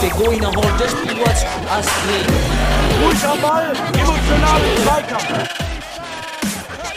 [0.00, 0.30] Pegou
[1.70, 2.26] Astrid.
[3.40, 5.48] Ball, emotionalen Zweikampf.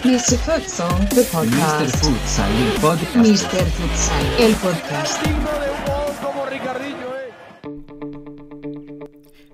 [0.03, 0.37] Mr.
[0.37, 1.25] Futsal, the Mr.
[1.31, 1.95] podcast.
[2.05, 3.15] Futsal, il podcast.
[3.15, 3.65] Mr.
[3.77, 5.19] Futsal, el podcast.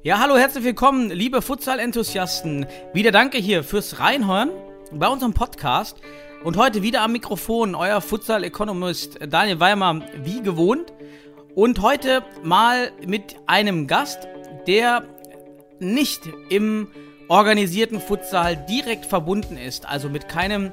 [0.03, 2.65] Ja, hallo, herzlich willkommen, liebe Futsal-Enthusiasten.
[2.93, 4.51] Wieder danke hier fürs Reinhören
[4.91, 5.97] bei unserem Podcast.
[6.43, 10.93] Und heute wieder am Mikrofon euer Futsal-Economist Daniel Weimer, wie gewohnt.
[11.55, 14.27] Und heute mal mit einem Gast,
[14.67, 15.03] der
[15.79, 16.87] nicht im
[17.27, 19.87] organisierten Futsal direkt verbunden ist.
[19.87, 20.71] Also mit keinem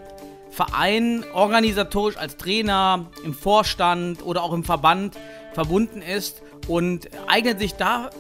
[0.50, 5.16] Verein organisatorisch als Trainer, im Vorstand oder auch im Verband
[5.54, 8.10] verbunden ist und eignet sich da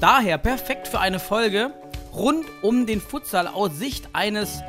[0.00, 1.72] daher perfekt für eine Folge
[2.12, 4.60] rund um den Futsal aus Sicht eines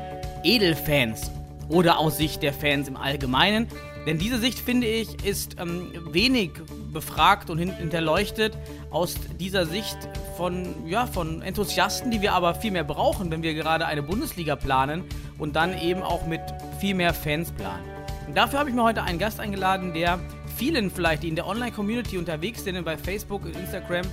[0.44, 1.30] Edelfans
[1.70, 3.68] oder aus Sicht der Fans im Allgemeinen.
[4.06, 6.52] Denn diese Sicht, finde ich, ist ähm, wenig
[6.92, 8.56] befragt und hin- hinterleuchtet
[8.90, 9.96] aus dieser Sicht
[10.36, 14.56] von, ja, von Enthusiasten, die wir aber viel mehr brauchen, wenn wir gerade eine Bundesliga
[14.56, 15.04] planen
[15.38, 16.40] und dann eben auch mit
[16.80, 17.84] viel mehr Fans planen.
[18.26, 20.18] Und dafür habe ich mir heute einen Gast eingeladen, der
[20.56, 24.06] vielen vielleicht, die in der Online-Community unterwegs sind, bei Facebook und Instagram,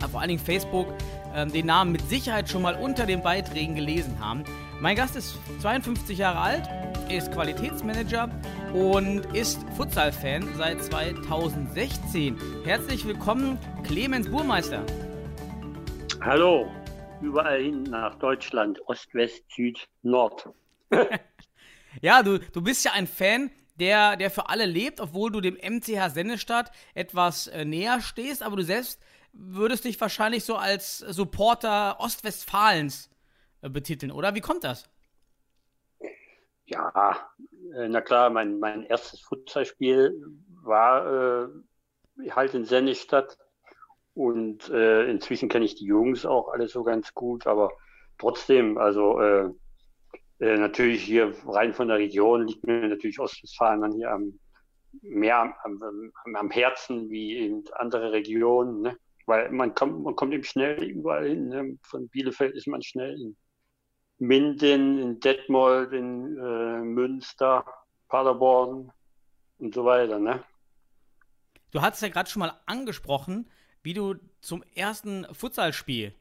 [0.00, 0.86] aber vor allen Dingen Facebook,
[1.34, 4.44] ähm, den Namen mit Sicherheit schon mal unter den Beiträgen gelesen haben.
[4.80, 6.68] Mein Gast ist 52 Jahre alt,
[7.10, 8.30] ist Qualitätsmanager
[8.72, 12.38] und ist Futsal-Fan seit 2016.
[12.62, 14.86] Herzlich willkommen, Clemens Burmeister.
[16.20, 16.70] Hallo,
[17.20, 20.48] überall hin nach Deutschland, Ost, West, Süd, Nord.
[22.00, 25.54] Ja, du, du bist ja ein Fan, der, der für alle lebt, obwohl du dem
[25.54, 29.00] MCH Sennestadt etwas äh, näher stehst, aber du selbst
[29.32, 33.10] würdest dich wahrscheinlich so als Supporter Ostwestfalens
[33.62, 34.34] betiteln, oder?
[34.34, 34.88] Wie kommt das?
[36.66, 37.16] Ja,
[37.74, 40.22] äh, na klar, mein, mein erstes Futsalspiel
[40.62, 43.38] war äh, halt in Sennestadt
[44.14, 47.72] und äh, inzwischen kenne ich die Jungs auch alle so ganz gut, aber
[48.18, 49.50] trotzdem, also äh,
[50.40, 54.38] äh, natürlich hier rein von der Region liegt mir natürlich Ostwestfalen dann hier am
[55.02, 58.96] mehr am, am, am, am Herzen wie in andere Regionen, ne?
[59.26, 61.48] Weil man kommt, man kommt eben schnell überall hin.
[61.48, 61.78] Ne?
[61.82, 63.36] Von Bielefeld ist man schnell in
[64.18, 67.64] Minden, in Detmold, in äh, Münster,
[68.08, 68.90] Paderborn
[69.58, 70.18] und so weiter.
[70.18, 70.42] Ne?
[71.70, 73.48] Du hattest ja gerade schon mal angesprochen,
[73.82, 76.14] wie du zum ersten Futsalspiel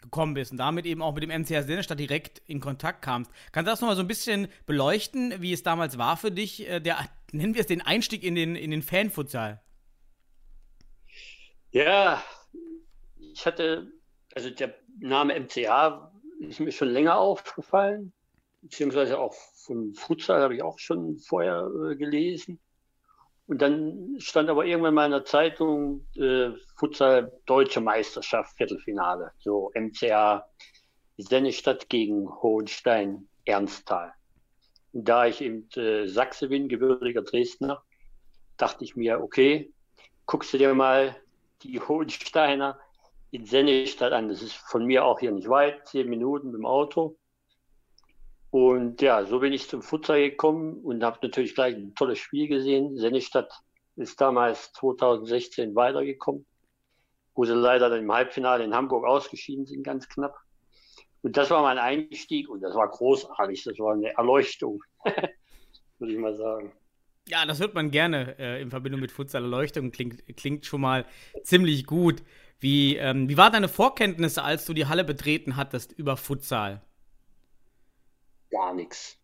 [0.00, 3.30] gekommen bist und damit eben auch mit dem MCH Sennestadt direkt in Kontakt kamst.
[3.52, 6.80] Kannst du das nochmal so ein bisschen beleuchten, wie es damals war für dich, äh,
[6.80, 6.98] der,
[7.32, 9.60] nennen wir es den Einstieg in den, in den Fanfutsal?
[11.72, 12.22] Ja,
[13.18, 13.90] ich hatte,
[14.34, 16.13] also der Name MCH
[16.48, 18.12] ist mir schon länger aufgefallen,
[18.62, 19.34] beziehungsweise auch
[19.66, 22.60] von Futsal habe ich auch schon vorher äh, gelesen.
[23.46, 29.70] Und dann stand aber irgendwann mal in der Zeitung äh, Futsal Deutsche Meisterschaft Viertelfinale, so
[29.74, 30.48] MCA
[31.18, 34.12] Sennestadt gegen Hohenstein Ernsthal.
[34.92, 37.82] Und da ich eben äh, Sachse bin, gebürtiger Dresdner,
[38.56, 39.72] dachte ich mir, okay,
[40.24, 41.16] guckst du dir mal
[41.62, 42.78] die Hohensteiner
[43.34, 44.28] in Sennestadt an.
[44.28, 47.18] Das ist von mir auch hier nicht weit, zehn Minuten mit dem Auto.
[48.50, 52.46] Und ja, so bin ich zum Futsal gekommen und habe natürlich gleich ein tolles Spiel
[52.46, 52.96] gesehen.
[52.96, 53.52] Sennestadt
[53.96, 56.46] ist damals 2016 weitergekommen,
[57.34, 60.36] wo sie leider dann im Halbfinale in Hamburg ausgeschieden sind, ganz knapp.
[61.22, 63.64] Und das war mein Einstieg und das war großartig.
[63.64, 64.80] Das war eine Erleuchtung,
[65.98, 66.72] würde ich mal sagen.
[67.26, 69.90] Ja, das hört man gerne äh, in Verbindung mit Futsal-Erleuchtung.
[69.90, 71.06] Klingt, klingt schon mal
[71.42, 72.22] ziemlich gut.
[72.64, 76.80] Wie, ähm, wie waren deine Vorkenntnisse, als du die Halle betreten hattest über Futsal?
[78.54, 79.18] gar nichts.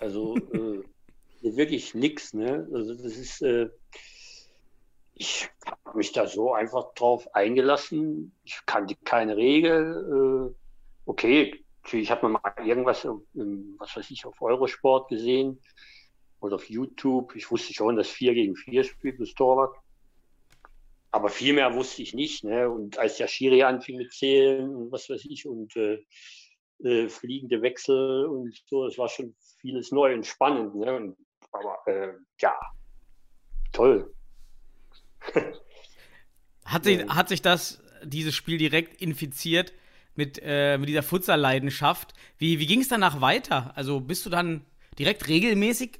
[0.00, 0.82] Also äh,
[1.42, 2.32] wirklich nichts.
[2.34, 2.66] Ne?
[2.72, 3.68] Also das ist, äh,
[5.14, 8.34] ich habe mich da so einfach drauf eingelassen.
[8.44, 10.50] Ich kannte keine Regel.
[10.50, 10.54] Äh,
[11.04, 15.60] okay, natürlich hat man mal irgendwas, was weiß ich, auf Eurosport gesehen
[16.40, 17.36] oder auf YouTube.
[17.36, 19.76] Ich wusste schon, dass 4 gegen 4 spielt das Torwart.
[21.12, 22.44] Aber viel mehr wusste ich nicht.
[22.44, 22.68] Ne?
[22.68, 25.98] Und als der Schiri anfing mit Zählen und was weiß ich und äh,
[26.84, 28.86] äh, fliegende Wechsel und so.
[28.86, 30.74] Es war schon vieles neu und spannend.
[30.74, 30.94] Ne?
[30.94, 31.16] Und,
[31.52, 32.54] aber äh, ja,
[33.72, 34.14] toll.
[36.64, 39.72] Hat sich, hat sich das, dieses Spiel direkt infiziert
[40.14, 42.14] mit, äh, mit dieser Futsal-Leidenschaft?
[42.38, 43.72] Wie, wie ging es danach weiter?
[43.74, 44.64] Also bist du dann
[44.96, 45.98] direkt regelmäßig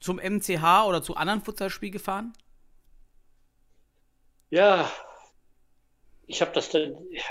[0.00, 2.32] zum MCH oder zu anderen Futsalspielen gefahren?
[4.50, 4.90] Ja,
[6.26, 7.24] ich habe das dann, ich,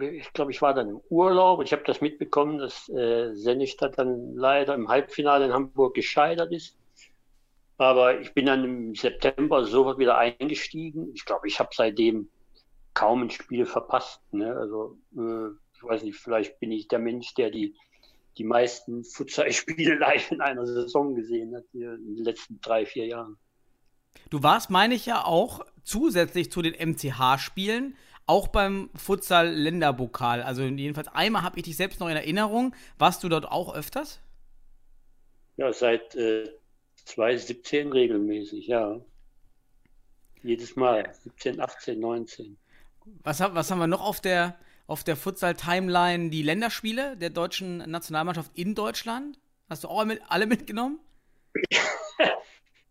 [0.00, 1.62] ich glaube, ich war dann im Urlaub.
[1.62, 6.76] Ich habe das mitbekommen, dass äh, Sennestadt dann leider im Halbfinale in Hamburg gescheitert ist.
[7.76, 11.10] Aber ich bin dann im September sofort wieder eingestiegen.
[11.14, 12.28] Ich glaube, ich habe seitdem
[12.94, 14.20] kaum ein Spiel verpasst.
[14.32, 14.54] Ne?
[14.54, 17.74] Also äh, ich weiß nicht, vielleicht bin ich der Mensch, der die,
[18.38, 23.36] die meisten Futsal-Spiele live in einer Saison gesehen hat, in den letzten drei, vier Jahren.
[24.30, 27.96] Du warst, meine ich ja, auch zusätzlich zu den MCH-Spielen
[28.26, 30.42] auch beim Futsal-Länderpokal.
[30.42, 32.74] Also jedenfalls einmal habe ich dich selbst noch in Erinnerung.
[32.98, 34.20] Warst du dort auch öfters?
[35.56, 36.48] Ja, seit äh,
[37.04, 39.00] 2017 regelmäßig, ja.
[40.42, 41.12] Jedes Mal.
[41.22, 42.56] 17, 18, 19.
[43.22, 46.30] Was, was haben wir noch auf der, auf der Futsal-Timeline?
[46.30, 49.38] Die Länderspiele der deutschen Nationalmannschaft in Deutschland?
[49.68, 50.98] Hast du auch mit, alle mitgenommen?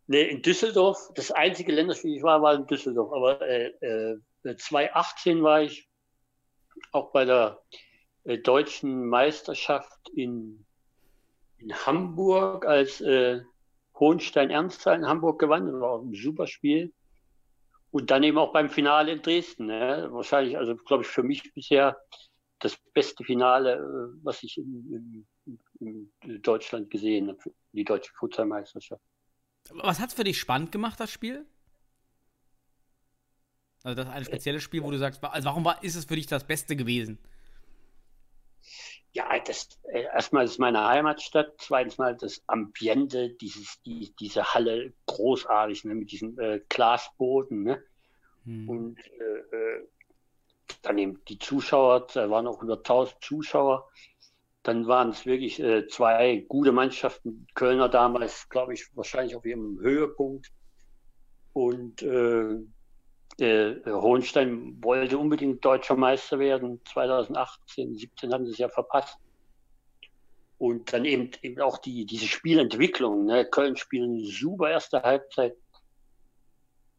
[0.07, 1.11] nee, in Düsseldorf.
[1.15, 3.11] Das einzige Länderspiel, ich war, war in Düsseldorf.
[3.13, 5.89] Aber äh, äh, 2018 war ich
[6.91, 7.61] auch bei der
[8.23, 10.65] äh, deutschen Meisterschaft in,
[11.57, 13.41] in Hamburg, als äh,
[13.99, 15.67] Hohenstein-Ernsthal in Hamburg gewann.
[15.67, 16.93] Das war auch ein super Spiel.
[17.91, 19.67] Und dann eben auch beim Finale in Dresden.
[19.67, 20.07] Ne?
[20.11, 21.97] Wahrscheinlich, also glaube ich, für mich bisher
[22.59, 25.27] das beste Finale, äh, was ich in,
[25.79, 27.39] in, in Deutschland gesehen habe,
[27.71, 29.03] die deutsche Futsalmeisterschaft.
[29.71, 31.45] Was hat es für dich spannend gemacht, das Spiel?
[33.83, 36.15] Also das ist ein spezielles Spiel, wo du sagst, also warum war, ist es für
[36.15, 37.19] dich das Beste gewesen?
[39.11, 44.93] Ja, das äh, erstmal ist meine Heimatstadt, zweitens mal das Ambiente, dieses, die, diese Halle
[45.05, 47.83] großartig, ne, mit diesem äh, Glasboden, ne?
[48.45, 48.69] Hm.
[48.69, 49.87] Und äh, äh
[50.81, 53.89] dann eben die Zuschauer, da waren auch 100.000 Zuschauer.
[54.63, 57.47] Dann waren es wirklich äh, zwei gute Mannschaften.
[57.53, 60.51] Kölner damals, glaube ich, wahrscheinlich auf ihrem Höhepunkt.
[61.51, 62.59] Und äh,
[63.39, 66.81] äh, Hohenstein wollte unbedingt deutscher Meister werden.
[66.85, 69.17] 2018, 17 haben sie es ja verpasst.
[70.57, 73.25] Und dann eben, eben auch die, diese Spielentwicklung.
[73.25, 73.45] Ne?
[73.45, 75.55] Köln spielen super erste Halbzeit.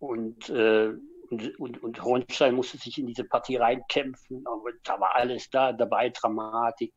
[0.00, 0.92] Und, äh,
[1.30, 4.46] und, und, und Hohenstein musste sich in diese Partie reinkämpfen.
[4.46, 6.92] Aber da war alles da dabei, Dramatik,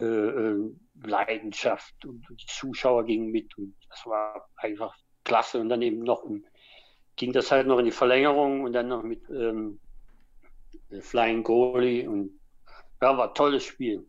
[0.00, 0.70] äh, äh,
[1.02, 3.56] Leidenschaft und, die Zuschauer gingen mit.
[3.58, 4.94] Und das war einfach
[5.24, 5.60] klasse.
[5.60, 6.24] Und dann eben noch
[7.16, 9.78] ging das halt noch in die Verlängerung und dann noch mit ähm,
[11.00, 12.30] Flying Goalie und
[13.00, 14.06] ja, war ein tolles Spiel.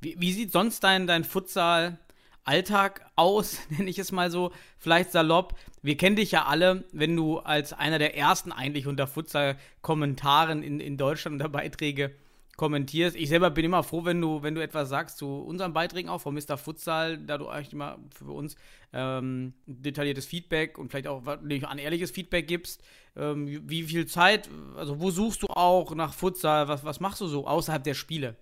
[0.00, 1.98] Wie, wie sieht sonst dein, dein Futsal
[2.44, 5.54] Alltag aus, nenne ich es mal so, vielleicht salopp.
[5.82, 10.80] Wir kennen dich ja alle, wenn du als einer der ersten eigentlich unter Futsal-Kommentaren in,
[10.80, 12.14] in Deutschland unter Beiträge
[12.58, 13.16] kommentierst.
[13.16, 16.20] Ich selber bin immer froh, wenn du, wenn du etwas sagst zu unseren Beiträgen auch
[16.20, 16.58] von Mr.
[16.58, 18.56] Futsal, da du eigentlich immer für uns
[18.92, 22.82] ähm, detailliertes Feedback und vielleicht auch ein ehrliches Feedback gibst.
[23.16, 26.68] Ähm, wie viel Zeit, also wo suchst du auch nach Futsal?
[26.68, 28.36] Was, was machst du so außerhalb der Spiele?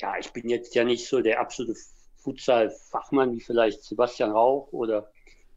[0.00, 1.76] Ja, ich bin jetzt ja nicht so der absolute
[2.16, 5.11] Futsal-Fachmann wie vielleicht Sebastian Rauch oder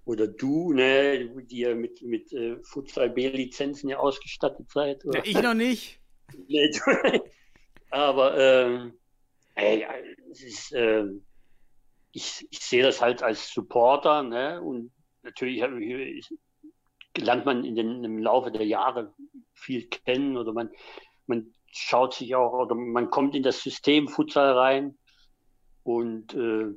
[0.05, 5.03] oder du, ne, die ja mit, mit äh, Futsal B-Lizenzen ja ausgestattet seid.
[5.03, 5.99] Ja, ich noch nicht.
[6.47, 6.71] nee,
[7.89, 8.93] aber ähm,
[9.55, 9.85] ey,
[10.31, 11.05] es ist, äh,
[12.11, 14.61] ich, ich sehe das halt als Supporter, ne?
[14.61, 14.91] Und
[15.23, 16.29] natürlich ich,
[17.17, 19.13] lernt man in den, im Laufe der Jahre
[19.53, 20.69] viel kennen oder man,
[21.25, 24.97] man schaut sich auch oder man kommt in das System Futsal rein
[25.83, 26.74] und äh,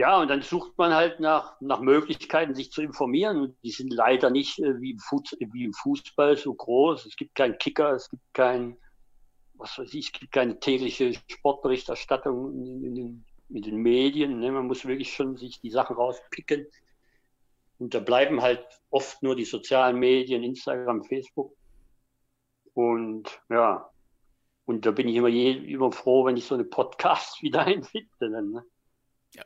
[0.00, 3.36] ja, und dann sucht man halt nach, nach Möglichkeiten, sich zu informieren.
[3.36, 7.04] Und die sind leider nicht äh, wie, im wie im Fußball so groß.
[7.04, 8.78] Es gibt keinen Kicker, es gibt kein,
[9.52, 14.40] was weiß ich, es gibt keine tägliche Sportberichterstattung in, in, den, in den Medien.
[14.40, 14.50] Ne?
[14.50, 16.66] Man muss wirklich schon sich die Sachen rauspicken.
[17.78, 21.54] Und da bleiben halt oft nur die sozialen Medien, Instagram, Facebook.
[22.72, 23.90] Und ja,
[24.64, 28.08] und da bin ich immer, je, immer froh, wenn ich so eine Podcast wieder einfinde.
[28.18, 28.64] Dann, ne?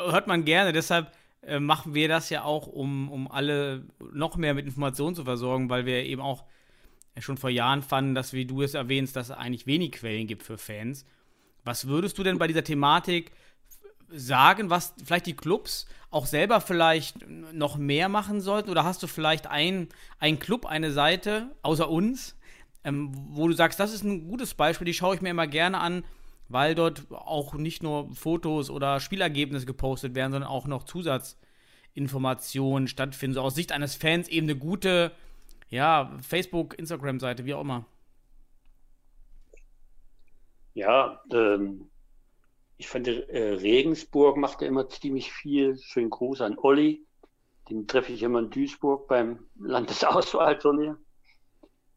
[0.01, 1.13] Hört man gerne, deshalb
[1.43, 5.69] äh, machen wir das ja auch, um, um alle noch mehr mit Informationen zu versorgen,
[5.69, 6.45] weil wir eben auch
[7.19, 10.43] schon vor Jahren fanden, dass, wie du es erwähnst, dass es eigentlich wenig Quellen gibt
[10.43, 11.05] für Fans.
[11.65, 13.33] Was würdest du denn bei dieser Thematik
[14.09, 18.71] sagen, was vielleicht die Clubs auch selber vielleicht noch mehr machen sollten?
[18.71, 19.89] Oder hast du vielleicht einen
[20.41, 22.37] Club, eine Seite, außer uns,
[22.85, 25.79] ähm, wo du sagst, das ist ein gutes Beispiel, die schaue ich mir immer gerne
[25.79, 26.05] an,
[26.49, 33.35] weil dort auch nicht nur Fotos oder Spielergebnisse gepostet werden, sondern auch noch Zusatzinformationen stattfinden.
[33.35, 35.13] So aus Sicht eines Fans eben eine gute,
[35.69, 37.87] ja, Facebook, Instagram-Seite, wie auch immer.
[40.75, 41.89] Ja, ähm,
[42.77, 45.79] ich fand, äh, Regensburg macht ja immer ziemlich viel.
[45.79, 47.07] Schönen Gruß an Olli.
[47.71, 50.99] Den treffe ich immer in Duisburg beim Landesauswahlturnier.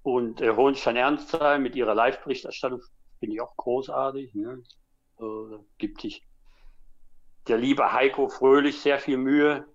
[0.04, 2.82] Und äh, Hohenstein-Ernsthal mit ihrer Live-Berichterstattung
[3.20, 4.34] finde ich auch großartig.
[4.34, 4.64] Ne?
[5.20, 6.26] Äh, gibt sich
[7.48, 9.66] der liebe Heiko Fröhlich sehr viel Mühe.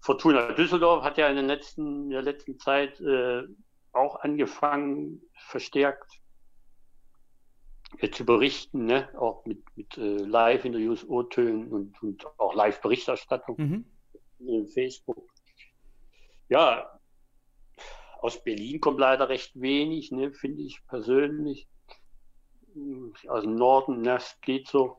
[0.00, 3.42] Fortuna Düsseldorf hat ja in, den letzten, in der letzten Zeit äh,
[3.92, 6.20] auch angefangen, verstärkt
[7.98, 9.08] äh, zu berichten, ne?
[9.18, 13.84] auch mit, mit äh, Live-Interviews, O-Tönen und, und auch Live-Berichterstattung Mhm.
[14.38, 15.28] in Facebook.
[16.48, 16.98] Ja,
[18.20, 21.68] aus Berlin kommt leider recht wenig, ne, finde ich persönlich.
[23.28, 24.98] Aus dem Norden, ne, das geht so.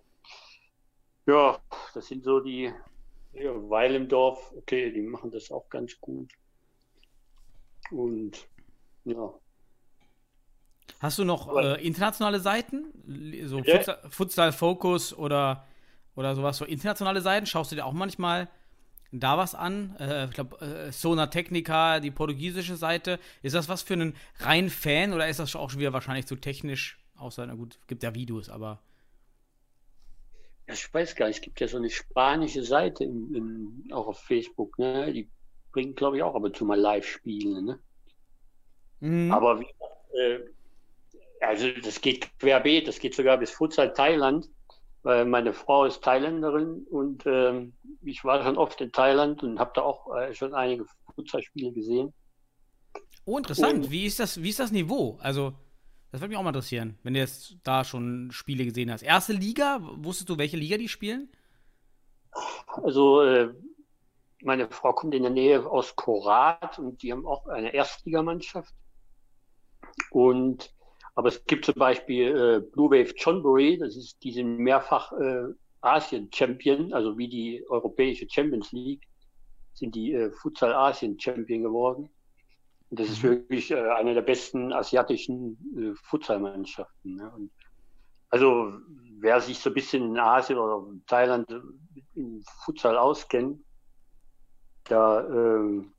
[1.25, 1.60] Ja,
[1.94, 2.74] das sind so die
[3.34, 6.32] ja, Weil im Dorf, okay, die machen das auch ganz gut.
[7.90, 8.48] Und
[9.06, 9.34] ja,
[11.00, 12.92] Hast du noch Aber- äh, internationale Seiten?
[13.48, 13.75] So Ja.
[13.78, 15.66] Futsal, Futsal Focus oder,
[16.16, 17.48] oder sowas, so internationale Seiten?
[17.48, 18.50] Schaust du dir auch manchmal
[19.12, 19.96] da was an?
[20.00, 23.20] Äh, ich glaube, äh, Sona Technica, die portugiesische Seite.
[23.42, 26.36] Ist das was für einen reinen Fan oder ist das auch schon wieder wahrscheinlich zu
[26.36, 27.00] technisch?
[27.22, 28.82] Außer, na gut, gibt ja Videos, aber.
[30.68, 34.20] Ich weiß gar nicht, es gibt ja so eine spanische Seite im, im, auch auf
[34.20, 35.12] Facebook, ne?
[35.13, 35.30] Die
[35.72, 37.80] bringen, glaube ich, auch ab und zu mal Live-Spiele, ne?
[39.01, 39.32] Mhm.
[39.32, 39.66] Aber wie,
[40.18, 40.40] äh,
[41.42, 44.50] also das geht querbeet, das geht sogar bis Futsal Thailand,
[45.04, 47.74] weil meine Frau ist Thailänderin und ähm,
[48.04, 50.86] ich war schon oft in Thailand und habe da auch äh, schon einige
[51.16, 52.13] Futsalspiele gesehen.
[53.25, 53.86] Oh, interessant.
[53.86, 55.18] Und- Wie ist das, wie ist das Niveau?
[55.22, 55.54] Also,
[56.12, 59.01] das würde mich auch mal interessieren, wenn du jetzt da schon Spiele gesehen hast.
[59.01, 61.30] Erste Liga, wusstest du, welche Liga die spielen?
[62.84, 63.53] Also äh,
[64.41, 68.74] meine Frau kommt in der Nähe aus Korat und die haben auch eine Erstligamannschaft.
[70.10, 70.74] Und
[71.15, 75.44] aber es gibt zum Beispiel äh, Blue Wave Chonburi, das ist die sind mehrfach äh,
[75.82, 79.08] Asien-Champion, also wie die europäische Champions League,
[79.74, 82.10] sind die äh, Futsal Asien Champion geworden.
[82.91, 87.15] Und das ist wirklich äh, eine der besten asiatischen äh, Futsalmannschaften.
[87.15, 87.31] Ne?
[87.33, 87.51] Und
[88.29, 88.74] also
[89.19, 91.62] wer sich so ein bisschen in Asien oder Thailand äh,
[92.15, 93.63] im Futsal auskennt,
[94.83, 95.93] da, ähm,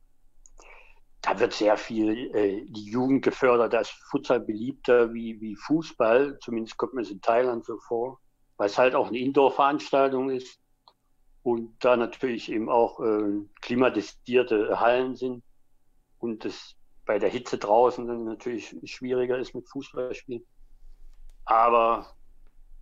[1.23, 3.73] da wird sehr viel äh, die Jugend gefördert.
[3.73, 8.21] Da ist Futsal beliebter wie, wie Fußball, zumindest kommt mir es in Thailand so vor,
[8.59, 10.61] weil es halt auch eine Indoor-Veranstaltung ist
[11.43, 15.43] und da natürlich eben auch äh, klimatisierte Hallen sind
[16.19, 16.77] und das
[17.13, 20.43] bei der Hitze draußen dann natürlich schwieriger ist mit Fußballspielen.
[21.45, 22.07] Aber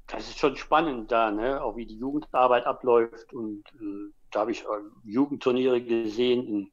[0.06, 1.60] das ist schon spannend da, ne?
[1.60, 3.32] auch wie die Jugendarbeit abläuft.
[3.32, 4.66] Und äh, da habe ich äh,
[5.02, 6.72] Jugendturniere gesehen in,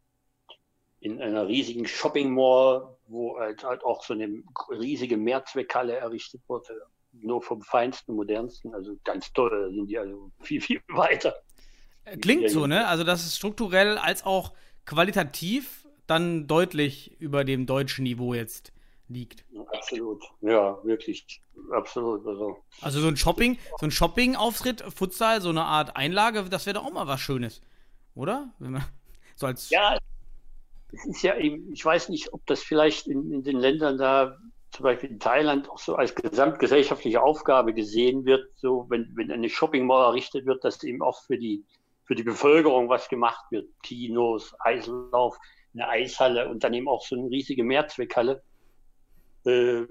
[0.99, 6.79] in einer riesigen Shopping Mall, wo halt, halt auch so eine riesige Mehrzweckhalle errichtet wurde.
[7.11, 8.71] Nur vom feinsten, modernsten.
[8.75, 11.33] Also ganz toll, da sind die also viel, viel weiter.
[12.21, 12.87] Klingt so, ne?
[12.87, 14.53] Also, dass es strukturell als auch
[14.85, 18.71] qualitativ dann deutlich über dem deutschen Niveau jetzt
[19.09, 19.45] liegt.
[19.71, 20.23] Absolut.
[20.41, 21.41] Ja, wirklich.
[21.71, 22.25] Absolut.
[22.25, 26.75] Also, Also so ein Shopping, so ein Shopping-Auftritt, Futsal, so eine Art Einlage, das wäre
[26.75, 27.61] doch auch mal was Schönes,
[28.15, 28.53] oder?
[28.59, 28.85] Wenn man,
[29.35, 29.97] so als Ja,
[30.91, 34.37] es ist ja eben, ich weiß nicht, ob das vielleicht in, in den Ländern da,
[34.71, 39.49] zum Beispiel in Thailand, auch so als gesamtgesellschaftliche Aufgabe gesehen wird, so wenn, wenn eine
[39.49, 41.65] Shopping Mall errichtet wird, dass eben auch für die,
[42.03, 43.67] für die Bevölkerung was gemacht wird.
[43.83, 45.37] Kinos, Eislauf,
[45.79, 48.41] eine Eishalle und dann eben auch so eine riesige Mehrzweckhalle,
[49.45, 49.83] äh,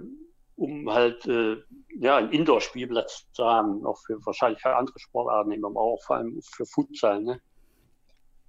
[0.56, 1.56] um halt äh,
[1.98, 6.16] ja, einen Indoor-Spielplatz zu haben, auch für wahrscheinlich für andere Sportarten, eben aber auch vor
[6.16, 7.40] allem für Futsal, ne?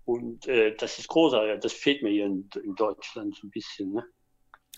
[0.06, 1.60] Und äh, das ist großartig.
[1.60, 3.92] Das fehlt mir hier in, in Deutschland so ein bisschen.
[3.92, 4.06] Ne?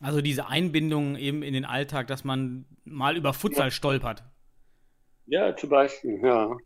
[0.01, 4.23] Also diese Einbindung eben in den Alltag, dass man mal über Futsal stolpert.
[5.27, 6.57] Ja, zum Beispiel, ja.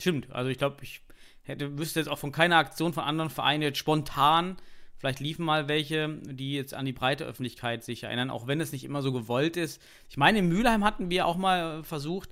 [0.00, 0.32] Stimmt.
[0.32, 1.02] Also ich glaube, ich
[1.42, 4.56] hätte, wüsste jetzt auch von keiner Aktion von anderen Vereinen jetzt spontan,
[4.98, 8.72] vielleicht liefen mal welche, die jetzt an die breite Öffentlichkeit sich erinnern, auch wenn es
[8.72, 9.80] nicht immer so gewollt ist.
[10.08, 12.30] Ich meine, in Mülheim hatten wir auch mal versucht,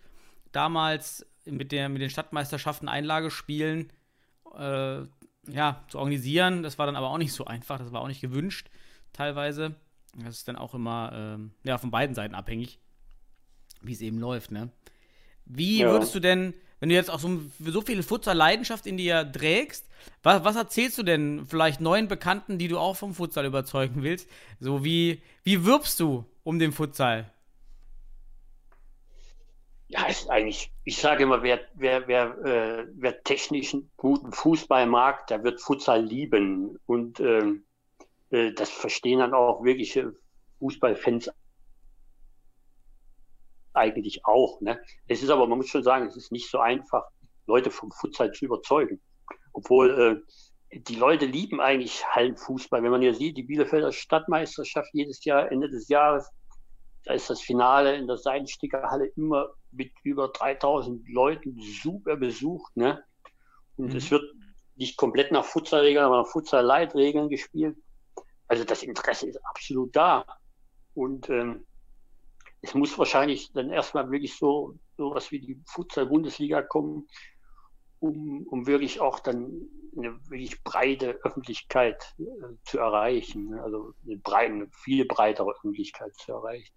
[0.52, 3.92] damals mit, der, mit den Stadtmeisterschaften Einlagespielen
[4.56, 5.02] äh,
[5.48, 6.62] ja, zu organisieren.
[6.62, 8.68] Das war dann aber auch nicht so einfach, das war auch nicht gewünscht,
[9.12, 9.76] teilweise.
[10.16, 12.78] Das ist dann auch immer ähm, ja, von beiden Seiten abhängig,
[13.82, 14.70] wie es eben läuft, ne?
[15.44, 15.92] Wie Ja.
[15.92, 19.86] würdest du denn, wenn du jetzt auch so, so viel Futsal-Leidenschaft in dir trägst,
[20.22, 24.28] was, was erzählst du denn vielleicht neuen Bekannten, die du auch vom Futsal überzeugen willst?
[24.60, 27.30] So wie, wie wirbst du um den Futsal?
[29.88, 35.28] Ja, ist eigentlich, ich sage immer, wer, wer, wer, äh, wer technischen guten Fußball mag,
[35.28, 36.78] der wird Futsal lieben.
[36.86, 37.64] Und ähm,
[38.30, 40.12] äh, das verstehen dann auch wirkliche
[40.58, 41.30] Fußballfans
[43.76, 44.60] eigentlich auch.
[44.60, 44.80] Ne?
[45.06, 47.04] Es ist aber, man muss schon sagen, es ist nicht so einfach,
[47.46, 49.00] Leute vom Futsal zu überzeugen.
[49.52, 50.22] Obwohl
[50.72, 52.82] äh, die Leute lieben eigentlich Hallenfußball.
[52.82, 56.28] Wenn man hier sieht, die Bielefelder Stadtmeisterschaft jedes Jahr, Ende des Jahres,
[57.04, 58.82] da ist das Finale in der Seidensticker
[59.16, 62.76] immer mit über 3000 Leuten super besucht.
[62.76, 63.02] Ne?
[63.76, 63.96] Und mhm.
[63.96, 64.24] es wird
[64.74, 67.76] nicht komplett nach Futsal-Regeln, aber nach Futsal-Leitregeln gespielt.
[68.48, 70.24] Also das Interesse ist absolut da.
[70.94, 71.66] Und ähm,
[72.66, 77.06] es muss wahrscheinlich dann erstmal wirklich so sowas wie die Futsal-Bundesliga kommen,
[78.00, 82.24] um, um wirklich auch dann eine wirklich breite Öffentlichkeit äh,
[82.64, 83.50] zu erreichen.
[83.50, 83.62] Ne?
[83.62, 86.74] Also eine, breite, eine viel breitere Öffentlichkeit zu erreichen.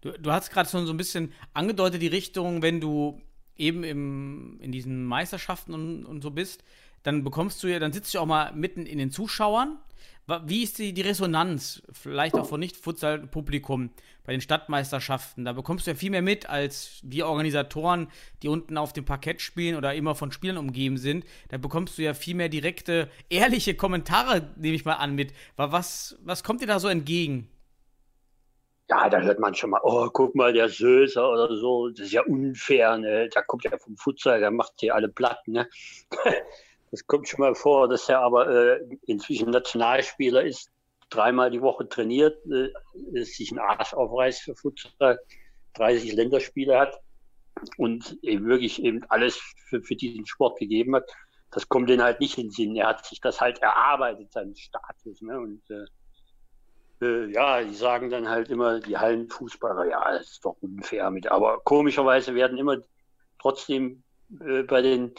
[0.00, 3.20] Du, du hast gerade schon so ein bisschen angedeutet, die Richtung, wenn du
[3.56, 6.64] eben im, in diesen Meisterschaften und, und so bist,
[7.04, 9.78] dann bekommst du ja, dann sitzt du auch mal mitten in den Zuschauern.
[10.46, 13.90] Wie ist die, die Resonanz, vielleicht auch von Nicht-Futsal-Publikum
[14.24, 15.44] bei den Stadtmeisterschaften?
[15.44, 18.08] Da bekommst du ja viel mehr mit als wir Organisatoren,
[18.42, 21.26] die unten auf dem Parkett spielen oder immer von Spielern umgeben sind.
[21.50, 25.34] Da bekommst du ja viel mehr direkte, ehrliche Kommentare, nehme ich mal an, mit.
[25.56, 27.50] Was, was kommt dir da so entgegen?
[28.88, 32.12] Ja, da hört man schon mal, oh, guck mal, der Söser oder so, das ist
[32.12, 33.28] ja unfair, ne?
[33.28, 35.68] Der kommt ja vom Futsal, der macht hier alle platt, ne?
[36.94, 40.70] Das kommt schon mal vor, dass er aber äh, inzwischen Nationalspieler ist,
[41.10, 42.70] dreimal die Woche trainiert, äh,
[43.24, 45.18] sich ein Arsch aufreißt für Futsal,
[45.72, 46.96] 30 Länderspiele hat
[47.78, 51.10] und eben wirklich eben alles für, für diesen Sport gegeben hat.
[51.50, 52.76] Das kommt denen halt nicht in den Sinn.
[52.76, 55.20] Er hat sich das halt erarbeitet, seinen Status.
[55.20, 55.36] Ne?
[55.36, 60.58] Und äh, äh, ja, die sagen dann halt immer, die Hallenfußballer, ja, das ist doch
[60.60, 61.26] unfair mit.
[61.26, 62.76] Aber komischerweise werden immer
[63.40, 64.04] trotzdem
[64.38, 65.12] äh, bei den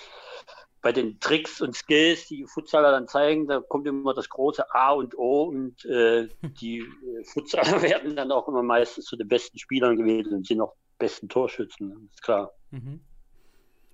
[0.86, 4.92] bei den Tricks und Skills, die Futsaler dann zeigen, da kommt immer das große A
[4.92, 6.30] und O und äh,
[6.62, 10.62] die äh, Futsaler werden dann auch immer meistens zu den besten Spielern gewählt und sind
[10.62, 12.52] auch besten Torschützen, ist klar.
[12.70, 13.00] Mhm.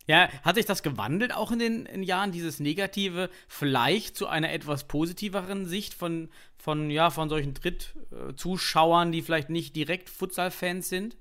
[0.05, 4.51] Ja, hat sich das gewandelt auch in den in Jahren, dieses Negative, vielleicht zu einer
[4.51, 11.15] etwas positiveren Sicht von, von, ja, von solchen Drittzuschauern, die vielleicht nicht direkt Futsal-Fans sind?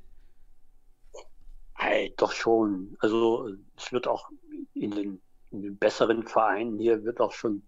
[1.74, 2.96] Hey, doch schon.
[2.98, 4.30] Also es wird auch
[4.74, 7.62] in den in den besseren Vereinen hier wird auch schon,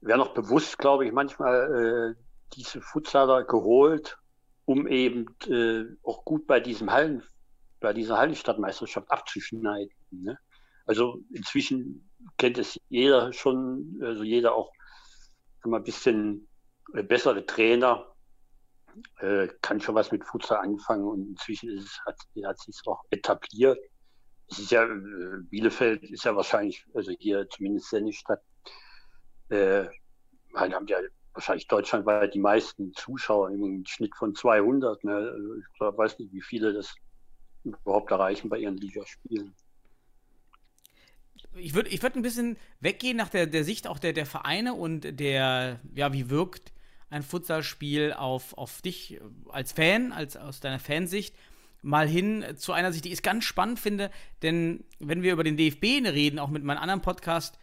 [0.00, 2.22] wäre noch bewusst, glaube ich, manchmal äh,
[2.54, 4.18] diese Futsaler geholt,
[4.64, 7.22] um eben äh, auch gut bei diesem Hallen,
[7.80, 9.92] bei dieser Hallenstadtmeisterschaft abzuschneiden.
[10.10, 10.38] Ne?
[10.86, 14.72] Also inzwischen kennt es jeder schon, also jeder auch
[15.64, 16.48] mal ein bisschen
[16.94, 18.06] äh, bessere Trainer,
[19.20, 23.04] äh, kann schon was mit Futsal anfangen und inzwischen ist es, hat, hat sich auch
[23.10, 23.78] etabliert
[24.48, 28.42] ist ja, äh, Bielefeld ist ja wahrscheinlich, also hier zumindest Sennestadt,
[29.50, 29.84] äh,
[30.54, 30.98] haben ja
[31.34, 35.04] wahrscheinlich deutschlandweit die meisten Zuschauer, im Schnitt von 200.
[35.04, 35.14] Ne?
[35.14, 36.94] Also ich weiß nicht, wie viele das
[37.64, 39.54] überhaupt erreichen bei ihren Ligaspielen.
[41.54, 44.74] Ich würde ich würd ein bisschen weggehen nach der, der Sicht auch der, der Vereine
[44.74, 46.72] und der, ja, wie wirkt
[47.10, 51.34] ein Futsalspiel auf, auf dich als Fan, als aus deiner Fansicht
[51.82, 54.10] mal hin zu einer Sicht, die ich ganz spannend finde,
[54.42, 57.58] denn wenn wir über den DFB reden, auch mit meinen anderen Podcast,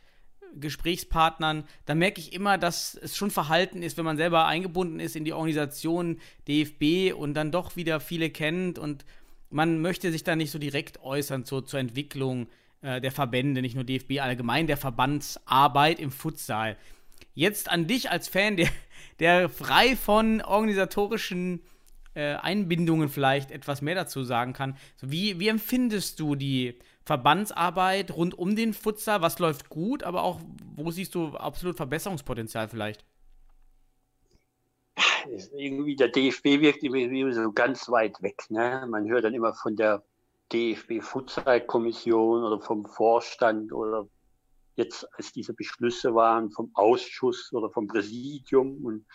[0.58, 5.15] Gesprächspartnern, da merke ich immer, dass es schon Verhalten ist, wenn man selber eingebunden ist
[5.15, 9.06] in die Organisation DFB und dann doch wieder viele kennt und
[9.49, 12.47] man möchte sich da nicht so direkt äußern zur, zur Entwicklung
[12.82, 16.78] äh, der Verbände, nicht nur DFB allgemein, der Verbandsarbeit im Futsal.
[17.34, 18.69] Jetzt an dich als Fan, der,
[19.19, 21.62] der frei von organisatorischen
[22.15, 24.78] äh, Einbindungen vielleicht etwas mehr dazu sagen kann.
[24.95, 29.21] So, wie, wie empfindest du die Verbandsarbeit rund um den Futsal?
[29.21, 30.39] Was läuft gut, aber auch,
[30.75, 33.06] wo siehst du absolut Verbesserungspotenzial vielleicht?
[35.58, 38.43] Irgendwie der DFB wirkt irgendwie so ganz weit weg.
[38.49, 38.86] Ne?
[38.89, 40.04] Man hört dann immer von der
[40.54, 44.08] DFB-Futsal-Kommission oder vom Vorstand oder
[44.75, 48.86] jetzt, als diese Beschlüsse waren, vom Ausschuss oder vom Präsidium.
[48.86, 49.06] Und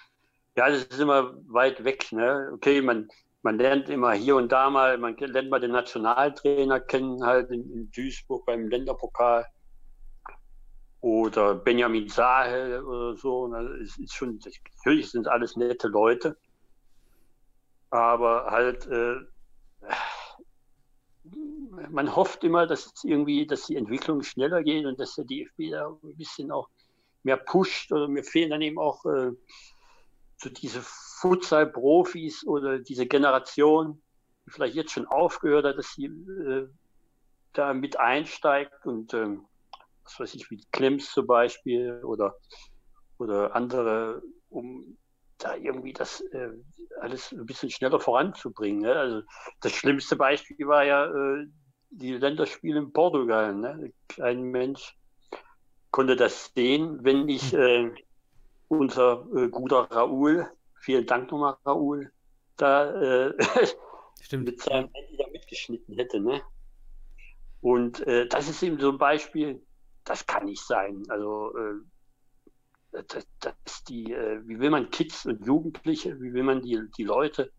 [0.60, 2.12] ja, das ist immer weit weg.
[2.12, 2.50] Ne?
[2.52, 3.08] Okay, man,
[3.40, 7.62] man lernt immer hier und da mal, man lernt mal den Nationaltrainer kennen, halt in,
[7.72, 9.46] in Duisburg beim Länderpokal
[11.00, 13.54] oder Benjamin Sahel oder so.
[13.82, 14.38] Es ist schon,
[14.76, 16.36] natürlich sind alles nette Leute,
[17.88, 19.16] aber halt, äh,
[21.88, 25.88] man hofft immer, dass irgendwie, dass die Entwicklung schneller geht und dass der DFB da
[25.88, 26.68] ein bisschen auch
[27.22, 29.30] mehr pusht oder mir fehlen dann eben auch äh,
[30.42, 34.00] so diese Futsal-Profis oder diese Generation,
[34.46, 36.68] die vielleicht jetzt schon aufgehört hat, dass sie äh,
[37.53, 39.46] da mit einsteigt und ähm,
[40.05, 42.37] was weiß ich, wie Klemms zum Beispiel oder,
[43.18, 44.96] oder andere, um
[45.38, 46.50] da irgendwie das äh,
[47.00, 48.83] alles ein bisschen schneller voranzubringen.
[48.83, 48.94] Ne?
[48.94, 49.22] Also
[49.61, 51.46] das schlimmste Beispiel war ja äh,
[51.90, 53.55] die Länderspiele in Portugal.
[53.55, 53.92] Ne?
[54.09, 54.96] Kein Mensch
[55.90, 57.61] konnte das sehen, wenn nicht hm.
[57.61, 57.94] äh,
[58.70, 62.12] unser äh, guter Raoul, vielen Dank nochmal Raoul,
[62.56, 63.35] da äh,
[64.33, 66.20] mit seinem Handy da mitgeschnitten hätte.
[66.20, 66.40] Ne?
[67.61, 69.61] Und äh, das ist eben so ein Beispiel,
[70.04, 71.02] das kann nicht sein.
[71.09, 76.62] Also äh, das, das die, äh, wie will man Kids und Jugendliche, wie will man
[76.62, 77.52] die, die Leute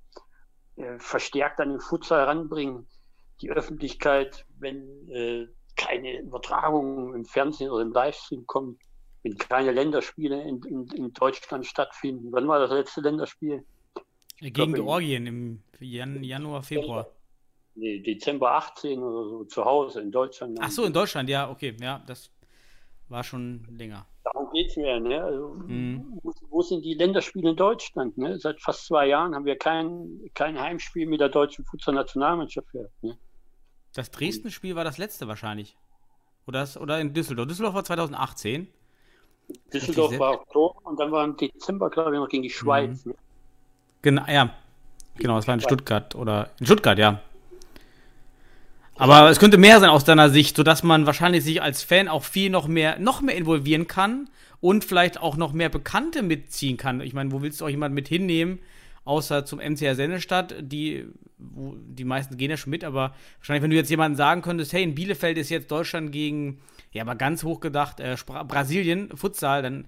[0.78, 2.88] äh, verstärkt an den Futsal ranbringen?
[3.42, 8.80] Die Öffentlichkeit, wenn äh, keine Übertragungen im Fernsehen oder im Livestream kommen,
[9.24, 12.32] wenn keine Länderspiele in, in, in Deutschland stattfinden.
[12.32, 13.64] Wann war das letzte Länderspiel?
[14.40, 17.08] Gegen glaub, Georgien im Jan Januar, Februar.
[17.76, 20.58] Nee, Dezember 18 oder so zu Hause in Deutschland.
[20.62, 22.32] Ach so, in Deutschland, ja, okay, ja, das
[23.08, 24.06] war schon länger.
[24.24, 25.00] Darum geht es mir.
[25.00, 25.24] Ne?
[25.24, 26.20] Also, Mhm.
[26.24, 28.18] wo, wo sind die Länderspiele in Deutschland?
[28.18, 28.40] Ne?
[28.40, 33.04] Seit fast zwei Jahren haben wir kein, kein Heimspiel mit der deutschen Futsal-Nationalmannschaft gehabt.
[33.04, 33.18] Ne?
[33.94, 35.78] Das Dresden-Spiel war das letzte wahrscheinlich.
[36.48, 37.48] Oder, das, oder in Düsseldorf.
[37.48, 38.68] Düsseldorf war 2018.
[39.74, 43.06] Düsseldorf war Oktober und dann war im Dezember, glaube ich, noch gegen die Schweiz.
[43.06, 43.16] Ne?
[44.02, 44.54] Genau, ja.
[45.18, 47.22] Genau, das war in Stuttgart oder in Stuttgart, ja.
[48.96, 52.24] Aber es könnte mehr sein aus deiner Sicht, sodass man wahrscheinlich sich als Fan auch
[52.24, 57.02] viel noch mehr, noch mehr involvieren kann und vielleicht auch noch mehr Bekannte mitziehen kann.
[57.02, 58.60] Ich meine, wo willst du auch jemanden mit hinnehmen,
[59.04, 61.08] außer zum MCR Sennestadt, die,
[61.40, 64.74] wo, die meisten gehen ja schon mit, aber wahrscheinlich, wenn du jetzt jemanden sagen könntest,
[64.74, 66.60] hey, in Bielefeld ist jetzt Deutschland gegen,
[66.92, 69.88] ja, aber ganz hoch gedacht, äh, Spra- Brasilien, Futsal, dann,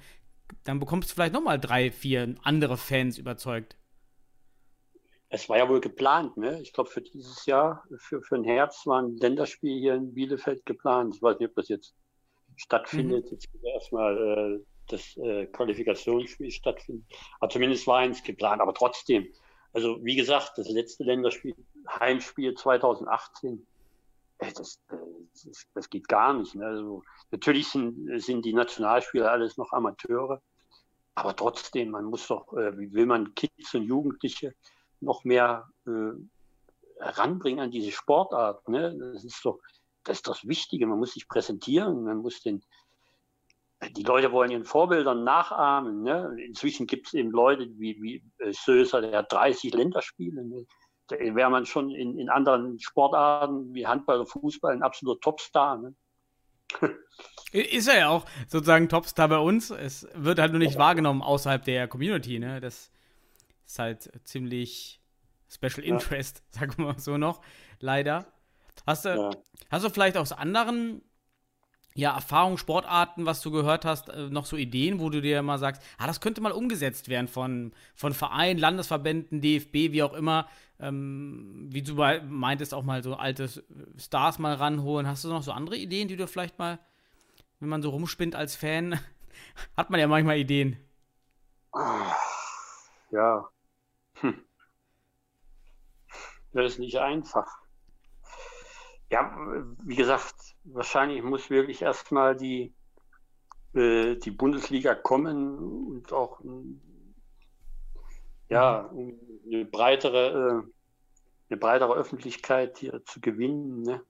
[0.63, 3.77] dann bekommst du vielleicht nochmal drei, vier andere Fans überzeugt.
[5.29, 6.37] Es war ja wohl geplant.
[6.37, 6.61] Ne?
[6.61, 10.65] Ich glaube, für dieses Jahr, für, für den Herbst, war ein Länderspiel hier in Bielefeld
[10.65, 11.15] geplant.
[11.15, 11.95] Ich weiß nicht, ob das jetzt
[12.55, 13.31] stattfindet.
[13.31, 17.07] Jetzt wird erstmal äh, das äh, Qualifikationsspiel stattfinden.
[17.39, 18.61] Aber zumindest war eins geplant.
[18.61, 19.27] Aber trotzdem,
[19.73, 21.55] also wie gesagt, das letzte Länderspiel,
[21.89, 23.57] Heimspiel 2018, äh,
[24.51, 24.97] das, äh,
[25.45, 26.55] das, das geht gar nicht.
[26.55, 26.65] Ne?
[26.65, 30.41] Also, natürlich sind, sind die Nationalspieler alles noch Amateure.
[31.15, 34.55] Aber trotzdem, man muss doch, äh, wie will man Kids und Jugendliche
[34.99, 36.13] noch mehr äh,
[36.99, 38.67] heranbringen an diese Sportart.
[38.67, 38.97] Ne?
[39.13, 39.59] Das ist doch
[40.03, 40.87] das, ist das Wichtige.
[40.87, 42.63] Man muss sich präsentieren, man muss den,
[43.91, 46.03] die Leute wollen ihren Vorbildern nachahmen.
[46.03, 46.35] Ne?
[46.45, 50.43] Inzwischen gibt es eben Leute wie, wie äh, Söser, der hat 30 Länderspiele.
[50.43, 50.65] Ne?
[51.09, 55.77] Wäre man schon in, in anderen Sportarten wie Handball oder Fußball ein absoluter Topstar.
[55.77, 55.93] Ne?
[57.51, 59.69] Ist er ja auch sozusagen Topstar bei uns.
[59.69, 62.59] Es wird halt nur nicht wahrgenommen außerhalb der Community, ne?
[62.61, 62.91] Das
[63.65, 64.99] ist halt ziemlich
[65.49, 65.93] Special Ja.
[65.93, 67.41] Interest, sagen wir mal so noch.
[67.79, 68.25] Leider.
[68.87, 69.29] Hast du, Ja.
[69.69, 71.03] hast du vielleicht aus anderen
[71.95, 75.59] ja, Erfahrungen, Sportarten, was du gehört hast, äh, noch so Ideen, wo du dir mal
[75.59, 80.47] sagst, ah, das könnte mal umgesetzt werden von, von Vereinen, Landesverbänden, DFB, wie auch immer.
[80.79, 83.47] Ähm, wie du meintest, auch mal so alte
[83.97, 85.07] Stars mal ranholen.
[85.07, 86.79] Hast du noch so andere Ideen, die du vielleicht mal,
[87.59, 88.99] wenn man so rumspinnt als Fan,
[89.77, 90.77] hat man ja manchmal Ideen.
[93.11, 93.47] Ja.
[94.15, 94.43] Hm.
[96.53, 97.62] Das ist nicht einfach.
[99.13, 99.31] Ja,
[99.83, 102.73] wie gesagt, wahrscheinlich muss wirklich erstmal die,
[103.75, 106.41] äh, die Bundesliga kommen und auch
[108.49, 109.13] ja, um
[109.45, 113.83] eine breitere, äh, eine breitere Öffentlichkeit hier zu gewinnen.
[113.83, 114.01] Ne?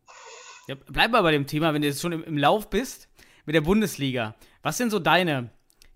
[0.70, 3.10] Ja, bleib mal bei dem Thema, wenn du jetzt schon im, im Lauf bist
[3.46, 4.36] mit der Bundesliga.
[4.62, 5.50] Was sind so deine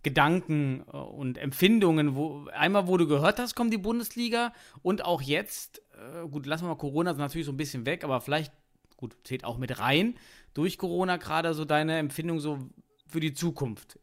[0.04, 2.18] Gedanken äh, und Empfindungen?
[2.18, 6.66] Wo, einmal, wo du gehört hast, kommt die Bundesliga und auch jetzt, äh, gut, lassen
[6.66, 8.52] wir mal Corona natürlich so ein bisschen weg, aber vielleicht,
[8.98, 10.20] gut, zählt auch mit rein,
[10.54, 12.60] durch Corona gerade so deine Empfindung so
[13.08, 14.00] für die Zukunft.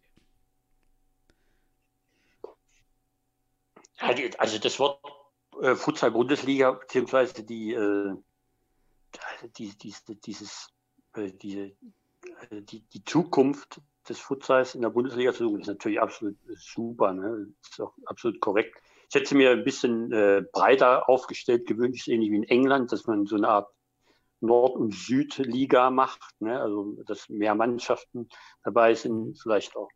[4.16, 5.00] Die, also das Wort
[5.60, 8.14] äh, Futsal-Bundesliga, beziehungsweise die, äh,
[9.56, 10.68] die, die, dieses,
[11.14, 16.00] äh, diese, äh, die, die Zukunft des Futsals in der Bundesliga zu suchen, ist natürlich
[16.00, 17.12] absolut super.
[17.12, 17.48] Ne?
[17.62, 18.76] Ist auch absolut korrekt.
[19.08, 23.26] Ich hätte mir ein bisschen äh, breiter aufgestellt gewünscht, ähnlich wie in England, dass man
[23.26, 23.68] so eine Art
[24.44, 26.20] Nord- und Südliga macht.
[26.40, 26.60] Ne?
[26.60, 28.28] Also, dass mehr Mannschaften
[28.62, 29.88] dabei sind, vielleicht auch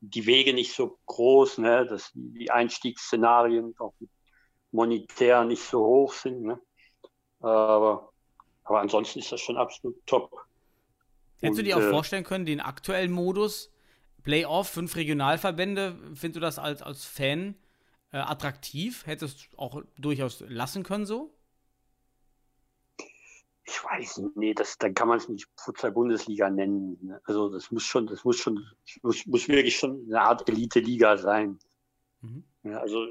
[0.00, 1.86] die Wege nicht so groß, ne?
[1.86, 3.94] dass die Einstiegsszenarien auch
[4.72, 6.42] monetär nicht so hoch sind.
[6.42, 6.60] Ne?
[7.40, 8.12] Aber,
[8.64, 10.46] aber ansonsten ist das schon absolut top.
[11.40, 13.72] Hättest du dir auch äh, vorstellen können, den aktuellen Modus,
[14.22, 17.54] Playoff, fünf Regionalverbände, findest du das als, als Fan
[18.12, 19.06] äh, attraktiv?
[19.06, 21.34] Hättest du auch durchaus lassen können so?
[23.70, 26.98] Ich weiß nicht, nee, das, dann kann man es nicht Futsal-Bundesliga nennen.
[27.00, 27.20] Ne?
[27.24, 28.66] Also das muss schon, das muss schon,
[29.02, 31.60] muss, muss wirklich schon eine Art Elite-Liga sein.
[32.20, 32.42] Mhm.
[32.64, 33.06] Ja, also,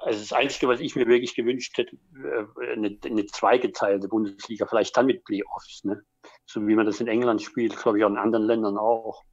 [0.00, 4.94] also das Einzige, was ich mir wirklich gewünscht hätte, äh, eine, eine zweigeteilte Bundesliga, vielleicht
[4.94, 6.02] dann mit Playoffs, ne?
[6.44, 9.24] So wie man das in England spielt, glaube ich auch in anderen Ländern auch.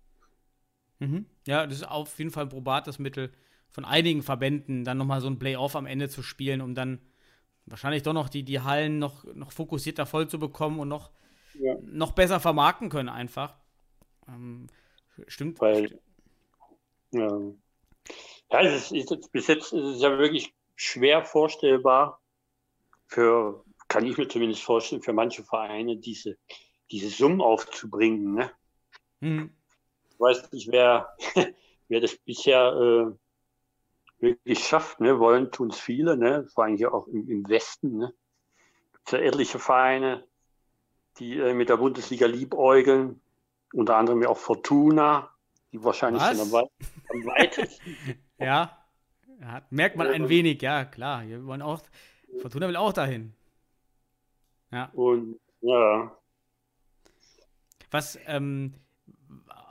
[1.00, 1.26] Mhm.
[1.46, 3.34] Ja, das ist auf jeden Fall ein probates Mittel
[3.72, 7.02] von einigen Verbänden, dann nochmal so ein Playoff am Ende zu spielen, um dann
[7.66, 11.12] wahrscheinlich doch noch die, die Hallen noch, noch fokussierter voll zu bekommen und noch,
[11.54, 11.76] Ja.
[11.82, 13.56] noch besser vermarkten können einfach.
[14.28, 14.68] Ähm,
[15.28, 15.60] stimmt.
[15.60, 16.00] Weil,
[17.12, 17.40] ja,
[18.52, 22.22] ja es ist, ist, bis jetzt ist es ja wirklich schwer vorstellbar,
[23.08, 26.38] für, kann ich mir zumindest vorstellen, für manche Vereine diese,
[26.92, 28.34] diese Summen aufzubringen.
[28.34, 28.52] Ne?
[29.20, 29.56] Mhm.
[30.10, 31.16] Ich weiß nicht, wer,
[31.88, 33.25] wer das bisher äh,
[34.26, 35.00] wirklich schafft.
[35.00, 35.20] Ne?
[35.20, 36.48] Wollen tun es viele, ne?
[36.54, 37.98] vor allem hier auch im, im Westen.
[37.98, 38.14] Ne?
[39.06, 40.26] Es ja etliche Vereine,
[41.18, 43.22] die äh, mit der Bundesliga liebäugeln,
[43.74, 45.32] unter anderem ja auch Fortuna,
[45.72, 48.20] die wahrscheinlich am, am weitesten.
[48.38, 48.86] Ja,
[49.40, 51.26] ja, merkt man ein wenig, ja, klar.
[51.26, 51.82] Wir wollen auch,
[52.42, 53.34] Fortuna will auch dahin.
[54.72, 54.90] Ja.
[54.92, 56.12] Und ja,
[57.92, 58.74] Was ähm,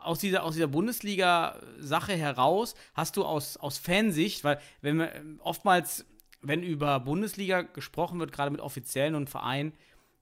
[0.05, 5.41] aus dieser, aus dieser Bundesliga-Sache heraus hast du aus, aus Fansicht, weil wenn wir ähm,
[5.43, 6.07] oftmals,
[6.43, 9.73] wenn über Bundesliga gesprochen wird, gerade mit Offiziellen und Vereinen,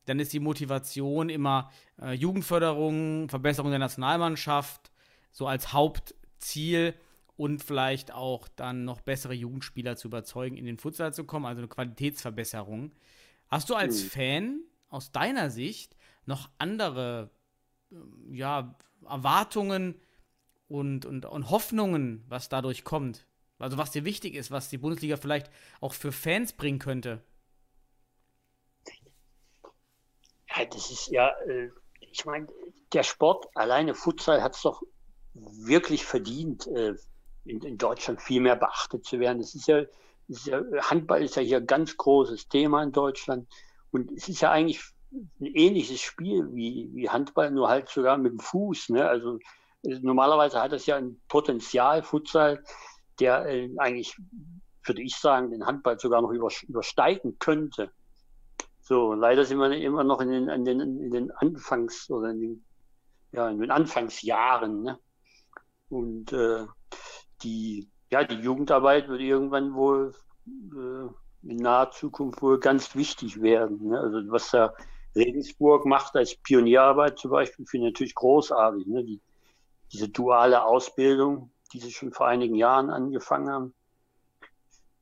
[0.06, 4.90] dann ist die Motivation immer äh, Jugendförderung, Verbesserung der Nationalmannschaft,
[5.30, 6.94] so als Hauptziel
[7.36, 11.60] und vielleicht auch dann noch bessere Jugendspieler zu überzeugen, in den Futsal zu kommen, also
[11.60, 12.92] eine Qualitätsverbesserung.
[13.48, 14.10] Hast du als Hm.
[14.10, 17.30] Fan aus deiner Sicht noch andere
[18.30, 18.74] ja,
[19.08, 20.00] Erwartungen
[20.68, 23.26] und, und, und Hoffnungen, was dadurch kommt.
[23.58, 25.50] Also was dir wichtig ist, was die Bundesliga vielleicht
[25.80, 27.22] auch für Fans bringen könnte.
[30.56, 32.46] ja, das ist ja, äh, ich meine,
[32.92, 34.82] der Sport, alleine Futsal hat es doch
[35.34, 36.94] wirklich verdient, äh,
[37.44, 39.38] in, in Deutschland viel mehr beachtet zu werden.
[39.38, 39.82] Das ist ja,
[40.28, 43.48] das ist ja, Handball ist ja hier ein ganz großes Thema in Deutschland.
[43.90, 48.32] Und es ist ja eigentlich ein ähnliches Spiel wie, wie Handball, nur halt sogar mit
[48.32, 48.90] dem Fuß.
[48.90, 49.06] Ne?
[49.06, 49.38] Also
[49.82, 52.64] normalerweise hat es ja ein Potenzial, Futsal,
[53.20, 54.16] der äh, eigentlich,
[54.84, 57.90] würde ich sagen, den Handball sogar noch über, übersteigen könnte.
[58.80, 62.40] So, leider sind wir immer noch in den, in den, in den Anfangs- oder in
[62.40, 62.64] den,
[63.32, 64.82] ja, in den Anfangsjahren.
[64.82, 64.98] Ne?
[65.88, 66.66] Und äh,
[67.42, 70.14] die, ja, die Jugendarbeit wird irgendwann wohl
[70.46, 73.88] äh, in naher Zukunft wohl ganz wichtig werden.
[73.88, 74.00] Ne?
[74.00, 74.74] Also was da
[75.14, 78.86] Regensburg macht als Pionierarbeit zum Beispiel, finde ich natürlich großartig.
[78.86, 79.04] Ne?
[79.04, 79.20] Die,
[79.92, 83.74] diese duale Ausbildung, die sie schon vor einigen Jahren angefangen haben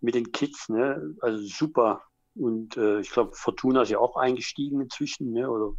[0.00, 1.14] mit den Kids, ne?
[1.20, 2.02] also super.
[2.34, 5.50] Und äh, ich glaube, Fortuna ist ja auch eingestiegen inzwischen, ne?
[5.50, 5.72] oder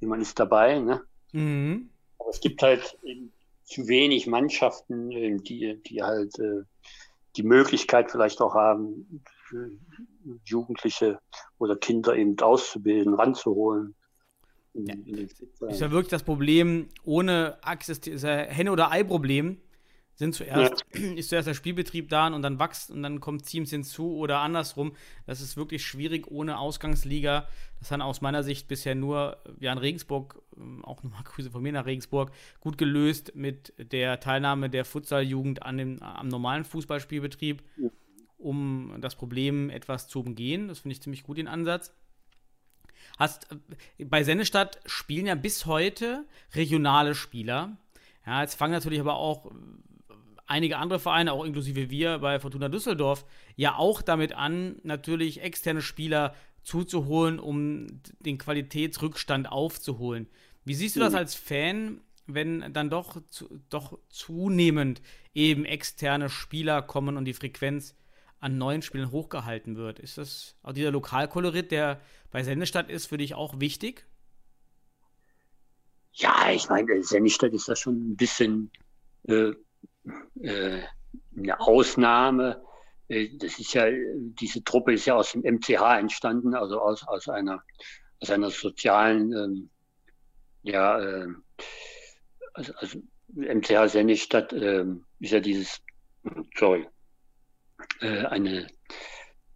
[0.00, 0.78] jemand ist dabei.
[0.78, 1.02] Ne?
[1.32, 1.90] Mhm.
[2.18, 3.32] Aber es gibt halt eben
[3.64, 6.62] zu wenig Mannschaften, eben, die, die halt äh,
[7.36, 9.22] die Möglichkeit vielleicht auch haben,
[10.44, 11.18] Jugendliche
[11.58, 13.94] oder Kinder eben auszubilden, ranzuholen.
[14.74, 14.94] In, Ja.
[14.94, 15.28] in.
[15.68, 19.58] Ist ja wirklich das Problem, ohne Access, ist ja Henne- oder Ei-Problem.
[20.14, 20.84] Sind zuerst,
[21.16, 24.92] ist zuerst der Spielbetrieb da und dann wächst und dann kommen Teams hinzu oder andersrum.
[25.26, 27.46] Das ist wirklich schwierig ohne Ausgangsliga.
[27.78, 31.62] Das hat aus meiner Sicht bisher nur ja, in Regensburg, ähm, auch nochmal Grüße von
[31.62, 37.62] mir nach Regensburg, gut gelöst mit der Teilnahme der Futsaljugend an dem, am normalen Fußballspielbetrieb,
[38.38, 40.68] um das Problem etwas zu umgehen.
[40.68, 41.92] Das finde ich ziemlich gut, den Ansatz.
[43.18, 43.48] Hast,
[43.98, 46.24] bei Sennestadt spielen ja bis heute
[46.54, 47.76] regionale Spieler.
[48.24, 49.50] Ja, jetzt fangen natürlich aber auch äh,
[50.46, 53.24] einige andere Vereine, auch inklusive wir bei Fortuna Düsseldorf,
[53.56, 57.86] ja auch damit an, natürlich externe Spieler zuzuholen, um
[58.20, 60.28] den Qualitätsrückstand aufzuholen.
[60.64, 65.00] Wie siehst du das als Fan, wenn dann doch, zu, doch zunehmend
[65.34, 67.96] eben externe Spieler kommen und die Frequenz
[68.40, 69.98] an neuen Spielen hochgehalten wird?
[69.98, 74.06] Ist das auch dieser Lokalkolorit, der bei Sendestadt ist, für dich auch wichtig?
[76.12, 78.70] Ja, ich meine, Sennestadt ist da schon ein bisschen
[79.28, 79.52] äh,
[80.40, 80.82] äh,
[81.36, 82.62] eine Ausnahme.
[83.08, 87.28] Äh, Das ist ja, diese Truppe ist ja aus dem MCH entstanden, also aus, aus
[87.28, 87.62] einer,
[88.20, 89.70] aus einer sozialen, ähm,
[90.62, 91.28] ja, äh,
[92.54, 92.98] also, also
[93.28, 95.80] MCH Sennestadt ähm, ist ja dieses,
[96.56, 96.86] sorry,
[98.00, 98.66] äh, eine,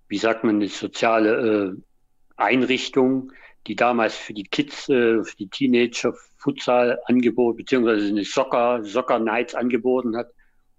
[0.09, 1.83] wie sagt man, eine soziale äh,
[2.37, 3.33] Einrichtung,
[3.67, 9.19] die damals für die Kids, äh, für die Teenager Futsal angeboten, beziehungsweise eine Soccer, Soccer
[9.19, 10.33] Nights angeboten hat.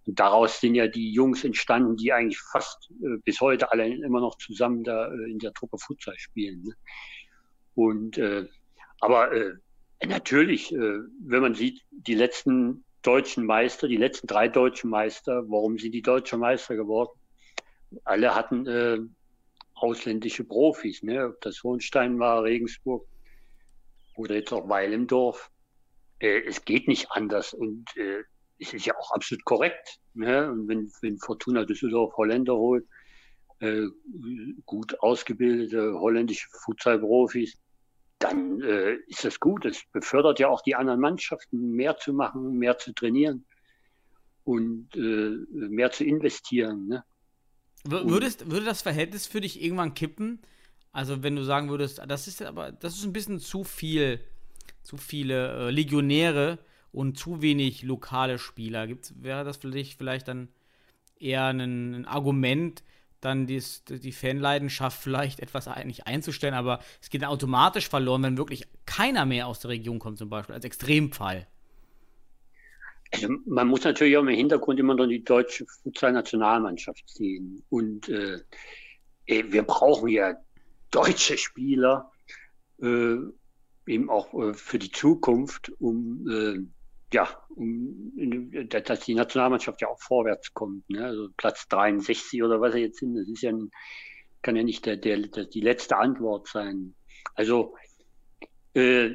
[0.05, 4.19] Und daraus sind ja die Jungs entstanden, die eigentlich fast äh, bis heute alle immer
[4.19, 6.63] noch zusammen da äh, in der Truppe Futsal spielen.
[6.63, 6.73] Ne?
[7.75, 8.45] Und äh,
[8.99, 9.53] aber äh,
[10.05, 15.93] natürlich, wenn man sieht, die letzten deutschen Meister, die letzten drei deutschen Meister, warum sind
[15.93, 17.11] die deutsche Meister geworden?
[18.03, 18.99] Alle hatten äh,
[19.75, 21.27] ausländische Profis, ne?
[21.27, 23.05] ob das Hohenstein war, Regensburg
[24.15, 25.49] oder jetzt auch Weil im Dorf.
[26.19, 28.23] Äh, es geht nicht anders und äh,
[28.59, 29.99] es ist ja auch absolut korrekt.
[30.13, 30.49] Ne?
[30.51, 32.85] Und wenn, wenn Fortuna Düsseldorf Holländer holt,
[33.59, 33.87] äh,
[34.65, 37.57] gut ausgebildete holländische Futsal-Profis,
[38.19, 39.65] dann äh, ist das gut.
[39.65, 43.45] Es befördert ja auch die anderen Mannschaften, mehr zu machen, mehr zu trainieren
[44.43, 46.87] und äh, mehr zu investieren.
[46.87, 47.03] Ne?
[47.83, 50.39] Würdest, würde das Verhältnis für dich irgendwann kippen?
[50.91, 54.19] Also wenn du sagen würdest, das ist aber, das ist ein bisschen zu viel,
[54.83, 56.59] zu viele äh, Legionäre
[56.91, 58.87] und zu wenig lokale Spieler.
[58.87, 60.49] Gibt's, wäre das vielleicht, vielleicht dann
[61.19, 61.59] eher ein,
[61.93, 62.83] ein Argument,
[63.19, 68.37] dann dies, die Fanleidenschaft vielleicht etwas eigentlich einzustellen, aber es geht dann automatisch verloren, wenn
[68.37, 71.47] wirklich keiner mehr aus der Region kommt, zum Beispiel, als Extremfall.
[73.13, 77.63] Also man muss natürlich auch im Hintergrund immer noch die deutsche Futsal-Nationalmannschaft sehen.
[77.69, 78.39] Und äh,
[79.27, 80.35] wir brauchen ja
[80.91, 82.11] deutsche Spieler,
[82.81, 83.15] äh,
[83.85, 86.59] eben auch äh, für die Zukunft, um äh,
[87.13, 88.11] ja, um,
[88.67, 90.89] dass die Nationalmannschaft ja auch vorwärts kommt.
[90.89, 91.05] Ne?
[91.05, 93.69] Also Platz 63 oder was er jetzt sind, das ist ja ein,
[94.41, 96.95] kann ja nicht der, der, der, die letzte Antwort sein.
[97.35, 97.75] Also
[98.73, 99.11] äh,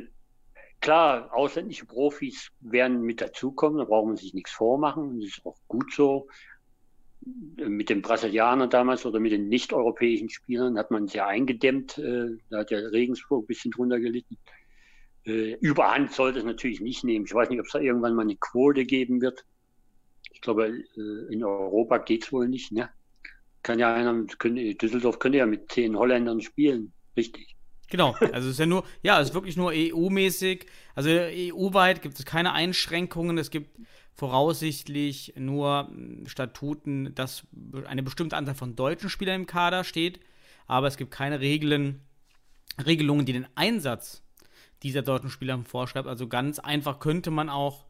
[0.80, 5.56] klar, ausländische Profis werden mit dazukommen, da braucht man sich nichts vormachen, das ist auch
[5.68, 6.28] gut so
[7.56, 11.98] mit den Brasilianern damals oder mit den nicht-europäischen Spielern hat man sehr eingedämmt.
[11.98, 14.38] Äh, da hat ja Regensburg ein bisschen drunter gelitten.
[15.24, 17.26] Äh, Überhand sollte es natürlich nicht nehmen.
[17.26, 19.44] Ich weiß nicht, ob es da irgendwann mal eine Quote geben wird.
[20.30, 22.72] Ich glaube, äh, in Europa geht es wohl nicht.
[22.72, 22.88] Ne?
[23.62, 27.57] Kann ja einer, Düsseldorf könnte ja mit zehn Holländern spielen, richtig?
[27.90, 30.66] Genau, also es ist ja nur, ja, es ist wirklich nur EU-mäßig.
[30.94, 33.38] Also EU-weit gibt es keine Einschränkungen.
[33.38, 33.70] Es gibt
[34.14, 35.90] voraussichtlich nur
[36.26, 37.46] Statuten, dass
[37.86, 40.20] eine bestimmte Anzahl von deutschen Spielern im Kader steht,
[40.66, 42.00] aber es gibt keine Regeln,
[42.84, 44.22] Regelungen, die den Einsatz
[44.82, 46.08] dieser deutschen Spieler vorschreibt.
[46.08, 47.86] Also ganz einfach könnte man auch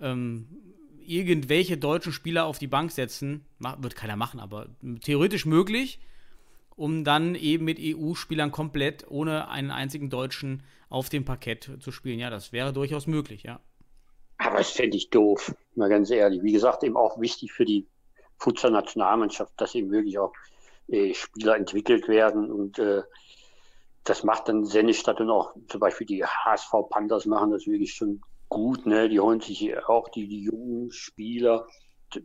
[0.00, 0.48] ähm,
[1.06, 3.44] irgendwelche deutschen Spieler auf die Bank setzen,
[3.78, 4.66] wird keiner machen, aber
[5.02, 6.00] theoretisch möglich,
[6.80, 12.18] um dann eben mit EU-Spielern komplett ohne einen einzigen Deutschen auf dem Parkett zu spielen.
[12.18, 13.60] Ja, das wäre durchaus möglich, ja.
[14.38, 16.42] Aber das fände ich doof, mal ganz ehrlich.
[16.42, 17.86] Wie gesagt, eben auch wichtig für die
[18.38, 20.32] Futsal-Nationalmannschaft, dass eben wirklich auch
[20.88, 23.02] äh, Spieler entwickelt werden und äh,
[24.04, 28.22] das macht dann Sennestadt und auch zum Beispiel die HSV Panthers machen das wirklich schon
[28.48, 28.86] gut.
[28.86, 29.10] Ne?
[29.10, 31.66] Die holen sich auch die, die jungen Spieler,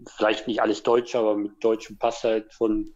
[0.07, 2.93] vielleicht nicht alles Deutsche, aber mit deutschem Pass halt von,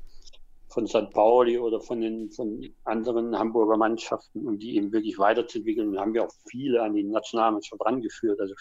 [0.70, 1.10] von St.
[1.12, 5.90] Pauli oder von den von anderen Hamburger Mannschaften, um die eben wirklich weiterzuentwickeln.
[5.90, 8.40] Und haben wir auch viele an die Nationalmannschaft rangeführt.
[8.40, 8.54] Also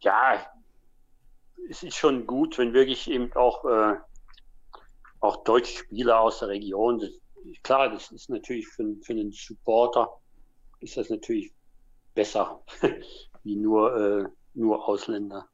[0.00, 0.46] ja,
[1.68, 3.96] es ist schon gut, wenn wirklich eben auch, äh,
[5.20, 7.10] auch deutsche Spieler aus der Region, das,
[7.62, 10.10] klar, das ist natürlich für, für einen Supporter,
[10.80, 11.52] ist das natürlich
[12.14, 12.62] besser,
[13.44, 15.48] wie nur, äh, nur Ausländer.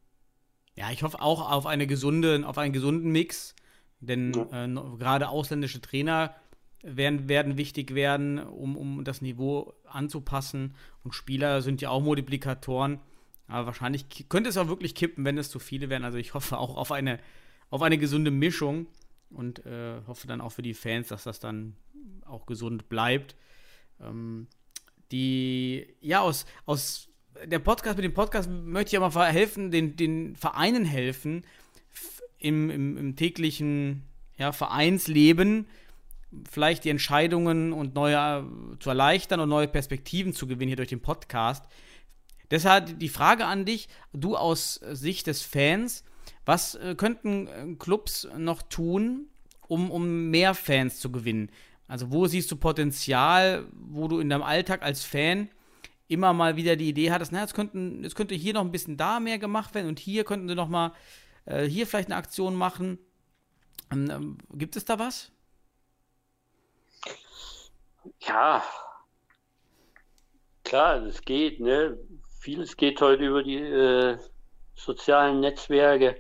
[0.77, 3.55] Ja, ich hoffe auch auf eine gesunde, auf einen gesunden Mix,
[4.07, 4.65] denn ja.
[4.65, 6.35] äh, gerade ausländische Trainer
[6.83, 10.75] werden, werden wichtig werden, um, um das Niveau anzupassen.
[11.03, 13.01] Und Spieler sind ja auch Multiplikatoren.
[13.47, 16.05] Aber wahrscheinlich könnte es auch wirklich kippen, wenn es zu viele werden.
[16.05, 17.19] Also ich hoffe auch auf eine,
[17.71, 18.87] auf eine gesunde Mischung
[19.31, 21.77] und äh, hoffe dann auch für die Fans, dass das dann
[22.25, 23.37] auch gesund bleibt.
[24.01, 24.47] Ähm,
[25.13, 27.09] die, ja, aus, aus
[27.45, 31.45] der Podcast, mit dem Podcast möchte ich mal helfen, den, den Vereinen helfen,
[32.45, 34.03] im, im, im täglichen
[34.37, 35.67] ja, Vereinsleben
[36.51, 38.45] vielleicht die Entscheidungen und neue
[38.81, 41.65] zu erleichtern und neue Perspektiven zu gewinnen hier durch den Podcast.
[42.51, 46.05] Deshalb die Frage an dich, du aus Sicht des Fans,
[46.45, 49.29] was äh, könnten äh, Clubs noch tun,
[49.67, 51.51] um, um mehr Fans zu gewinnen?
[51.89, 55.49] Also wo siehst du Potenzial, wo du in deinem Alltag als Fan
[56.07, 58.97] immer mal wieder die Idee hattest, na, jetzt, könnten, jetzt könnte hier noch ein bisschen
[58.97, 60.93] da mehr gemacht werden und hier könnten sie noch mal
[61.47, 62.99] äh, hier vielleicht eine Aktion machen.
[63.93, 65.31] Ähm, ähm, gibt es da was?
[68.21, 68.63] Ja,
[70.65, 71.99] klar, es geht, ne?
[72.41, 74.19] vieles geht heute über die äh,
[74.75, 76.17] sozialen Netzwerke.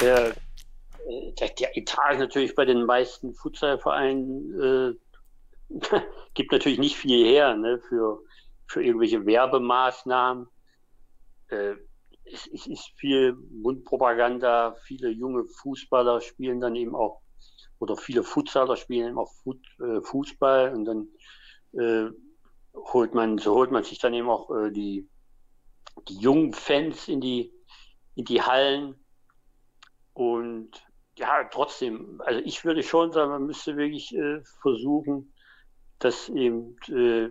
[0.00, 4.96] Der, äh, der, der, Etat natürlich bei den meisten Futsalvereinen
[5.70, 5.86] äh,
[6.34, 8.20] gibt natürlich nicht viel her ne, für,
[8.66, 10.48] für irgendwelche Werbemaßnahmen.
[11.48, 11.74] Äh,
[12.32, 17.20] es, es, ist viel Mundpropaganda, viele junge Fußballer spielen dann eben auch,
[17.78, 19.32] oder viele Futsaler spielen eben auch
[19.80, 21.08] äh, Fußball und dann
[21.72, 22.10] äh,
[22.74, 25.08] holt man, so holt man sich dann eben auch äh, die
[26.08, 27.52] die jungen Fans in die,
[28.14, 28.94] in die Hallen.
[30.12, 30.70] Und
[31.18, 35.32] ja, trotzdem, also ich würde schon sagen, man müsste wirklich äh, versuchen,
[35.98, 37.30] dass eben äh,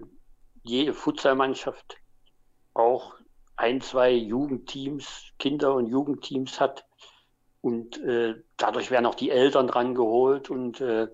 [0.63, 1.97] jede Futsalmannschaft
[2.73, 3.15] auch
[3.57, 6.85] ein, zwei Jugendteams, Kinder- und Jugendteams hat,
[7.61, 10.49] Und äh, dadurch werden auch die Eltern dran geholt.
[10.51, 11.07] Und äh,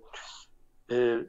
[0.90, 1.26] äh,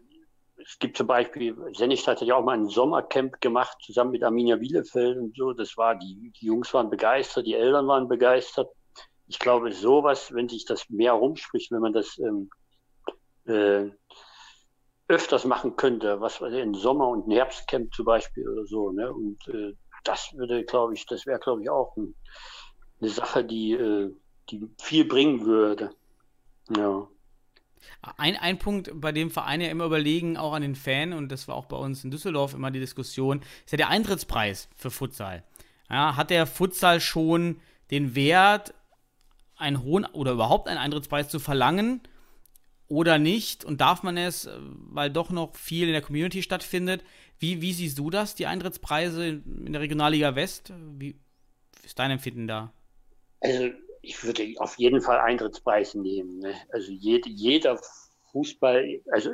[0.59, 4.57] es gibt zum Beispiel, Sennestadt hat ja auch mal ein Sommercamp gemacht, zusammen mit Arminia
[4.57, 5.53] Bielefeld und so.
[5.53, 8.71] Das war, die, die Jungs waren begeistert, die Eltern waren begeistert.
[9.29, 12.51] Ich glaube, sowas, wenn sich das mehr rumspricht, wenn man das ähm,
[13.47, 13.91] äh,
[15.09, 18.91] öfters machen könnte, was weiß ich, ein Sommer- und ein Herbstcamp zum Beispiel oder so,
[18.93, 19.13] ne?
[19.13, 19.75] Und äh,
[20.05, 22.15] das würde, glaube ich, das wäre, glaube ich, auch ein,
[23.01, 24.15] eine Sache, die, äh,
[24.51, 25.91] die viel bringen würde.
[26.77, 27.07] Ja.
[28.17, 31.49] Ein, ein Punkt, bei dem Vereine ja immer überlegen, auch an den Fan, und das
[31.49, 35.45] war auch bei uns in Düsseldorf immer die Diskussion, ist ja der Eintrittspreis für Futsal.
[35.91, 38.75] Ja, hat der Futsal schon den Wert,
[39.57, 42.01] einen hohen oder überhaupt einen Eintrittspreis zu verlangen
[42.89, 43.65] oder nicht?
[43.65, 47.05] Und darf man es, weil doch noch viel in der Community stattfindet?
[47.43, 50.73] Wie, wie siehst du das, die Eintrittspreise in der Regionalliga West?
[50.97, 51.17] Wie
[51.83, 52.73] ist dein Empfinden da?
[53.41, 53.71] Also
[54.01, 56.39] ich würde auf jeden Fall Eintrittspreise nehmen.
[56.39, 56.55] Ne?
[56.71, 57.81] Also jede, jeder
[58.31, 59.33] Fußball, also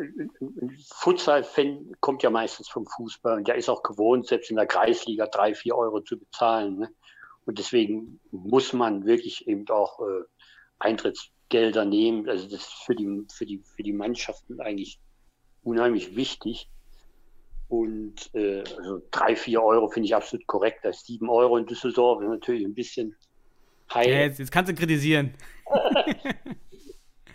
[0.95, 5.27] Futsal-Fan kommt ja meistens vom Fußball und der ist auch gewohnt, selbst in der Kreisliga
[5.27, 6.79] drei, vier Euro zu bezahlen.
[6.79, 6.91] Ne?
[7.45, 10.25] Und deswegen muss man wirklich eben auch äh,
[10.79, 12.27] Eintrittsgelder nehmen.
[12.27, 14.99] Also das ist für die, für die, für die Mannschaften eigentlich
[15.63, 16.71] unheimlich wichtig.
[17.69, 20.85] Und äh, also drei, vier Euro finde ich absolut korrekt.
[20.85, 23.14] Das sieben Euro in Düsseldorf ist natürlich ein bisschen
[23.93, 24.07] High.
[24.07, 25.35] Ja, jetzt, jetzt, kannst du kritisieren.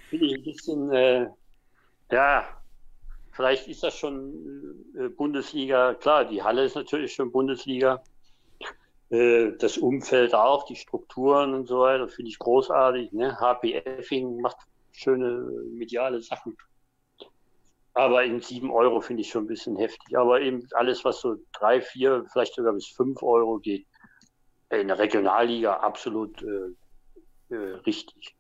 [0.10, 1.28] finde ich ein bisschen, äh,
[2.12, 2.46] ja,
[3.32, 4.34] vielleicht ist das schon
[4.98, 5.96] äh, Bundesliga.
[5.96, 8.04] Klar, die Halle ist natürlich schon Bundesliga.
[9.10, 13.12] Äh, das Umfeld auch, die Strukturen und so weiter, finde ich großartig.
[13.12, 13.40] Ne?
[13.40, 14.58] HP Effing macht
[14.92, 16.56] schöne mediale Sachen.
[17.94, 20.18] Aber in sieben Euro finde ich schon ein bisschen heftig.
[20.18, 23.86] Aber eben alles, was so drei, vier, vielleicht sogar bis fünf Euro geht,
[24.70, 28.36] in der Regionalliga absolut äh, äh, richtig.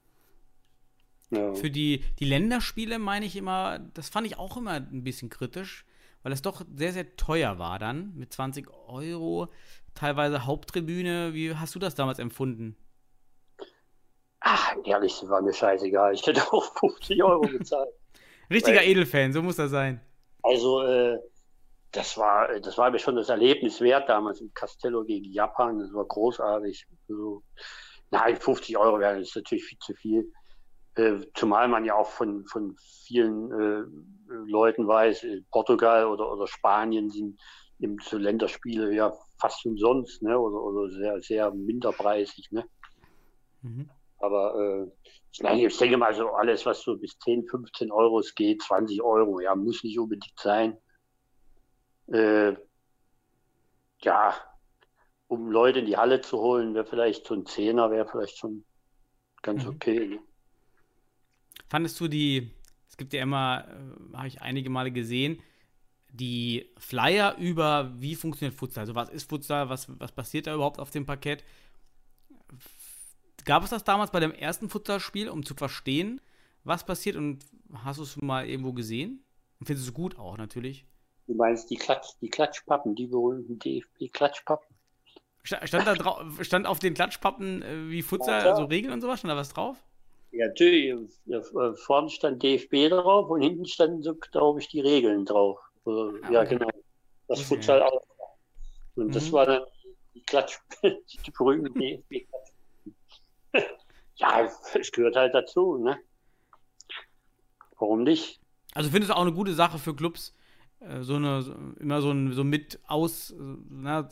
[1.30, 1.54] Ja.
[1.54, 5.86] Für die, die Länderspiele meine ich immer, das fand ich auch immer ein bisschen kritisch,
[6.24, 9.50] weil es doch sehr, sehr teuer war dann mit 20 Euro,
[9.94, 11.34] teilweise Haupttribüne.
[11.34, 12.76] Wie hast du das damals empfunden?
[14.40, 16.14] Ach, ehrlich, war mir scheißegal.
[16.14, 17.94] Ich hätte auch 50 Euro bezahlt.
[18.50, 20.00] Richtiger Weil, Edelfan, so muss das sein.
[20.42, 21.18] Also, äh,
[21.92, 25.80] das war, das war mir schon das Erlebnis wert damals in Castello gegen Japan.
[25.80, 26.88] Das war großartig.
[27.08, 27.44] Also,
[28.12, 30.32] nein, 50 Euro wäre das natürlich viel zu viel.
[30.96, 32.76] Äh, zumal man ja auch von, von
[33.06, 33.84] vielen äh,
[34.48, 37.40] Leuten weiß, Portugal oder, oder Spanien sind
[37.80, 40.38] eben so Länderspiele ja fast umsonst, ne?
[40.40, 42.64] Oder, oder sehr, sehr minderpreisig, ne?
[43.62, 43.90] Mhm.
[44.20, 49.02] Aber äh, ich denke mal so alles, was so bis 10, 15 Euro geht, 20
[49.02, 50.78] Euro, ja, muss nicht unbedingt sein.
[52.08, 52.54] Äh,
[54.02, 54.36] ja,
[55.28, 58.64] um Leute in die Halle zu holen, wäre vielleicht so ein Zehner, wäre vielleicht schon
[59.42, 59.70] ganz mhm.
[59.70, 60.08] okay.
[60.08, 60.20] Ne?
[61.70, 62.52] Fandest du die,
[62.88, 65.42] es gibt ja immer, äh, habe ich einige Male gesehen,
[66.12, 70.80] die Flyer über, wie funktioniert Futsal, also was ist Futsal, was, was passiert da überhaupt
[70.80, 71.44] auf dem Parkett.
[73.46, 76.22] Gab es das damals bei dem ersten Futsalspiel, um zu verstehen,
[76.64, 77.40] was passiert und
[77.84, 79.24] hast du es mal irgendwo gesehen?
[79.60, 80.86] Und findest du es gut auch natürlich?
[81.28, 84.68] Du meinst die, Klatsch, die Klatschpappen, die berühmten DFB-Klatschpappen?
[85.44, 89.20] Stand, da drauf, stand auf den Klatschpappen äh, wie Futsal, ja, also Regeln und sowas?
[89.20, 89.84] Stand da was drauf?
[90.32, 90.96] Ja, natürlich.
[91.76, 95.60] Vorne stand DFB drauf und hinten standen so, glaube ich, die Regeln drauf.
[95.86, 96.58] Also, ja, okay.
[96.58, 96.70] genau.
[97.28, 97.48] Das okay.
[97.48, 98.04] Futsal auch.
[98.96, 99.12] Und mhm.
[99.12, 99.64] das war dann
[100.14, 102.43] die Klatsch, die berühmten DFB-Klatschpappen.
[104.16, 106.00] ja, es gehört halt dazu, ne?
[107.78, 108.40] Warum nicht?
[108.74, 110.36] Also findest du auch eine gute Sache für Clubs,
[110.80, 113.34] äh, so eine, immer so, ein, so mit aus,
[113.70, 114.10] na,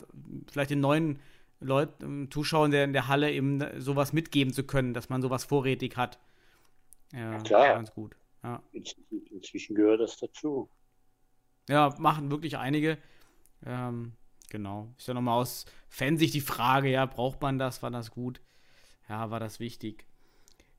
[0.50, 1.20] vielleicht den neuen
[1.60, 5.96] Leuten, Zuschauern der in der Halle eben sowas mitgeben zu können, dass man sowas vorrätig
[5.96, 6.18] hat.
[7.12, 7.74] Ja, klar.
[7.74, 8.16] Ganz gut.
[8.42, 8.62] Ja.
[9.30, 10.68] Inzwischen gehört das dazu.
[11.68, 12.98] Ja, machen wirklich einige.
[13.64, 14.12] Ähm,
[14.50, 14.92] genau.
[14.98, 17.82] Ist ja nochmal aus Fansicht die Frage, ja, braucht man das?
[17.82, 18.40] War das gut?
[19.12, 20.06] Ja, war das wichtig?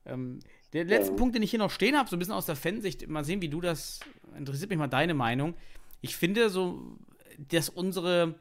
[0.04, 0.40] Ähm,
[0.72, 1.16] der letzte ja.
[1.16, 3.40] Punkt, den ich hier noch stehen habe, so ein bisschen aus der Fansicht, mal sehen,
[3.40, 4.00] wie du das,
[4.36, 5.54] interessiert mich mal deine Meinung
[6.04, 6.98] ich finde so,
[7.38, 8.38] dass unsere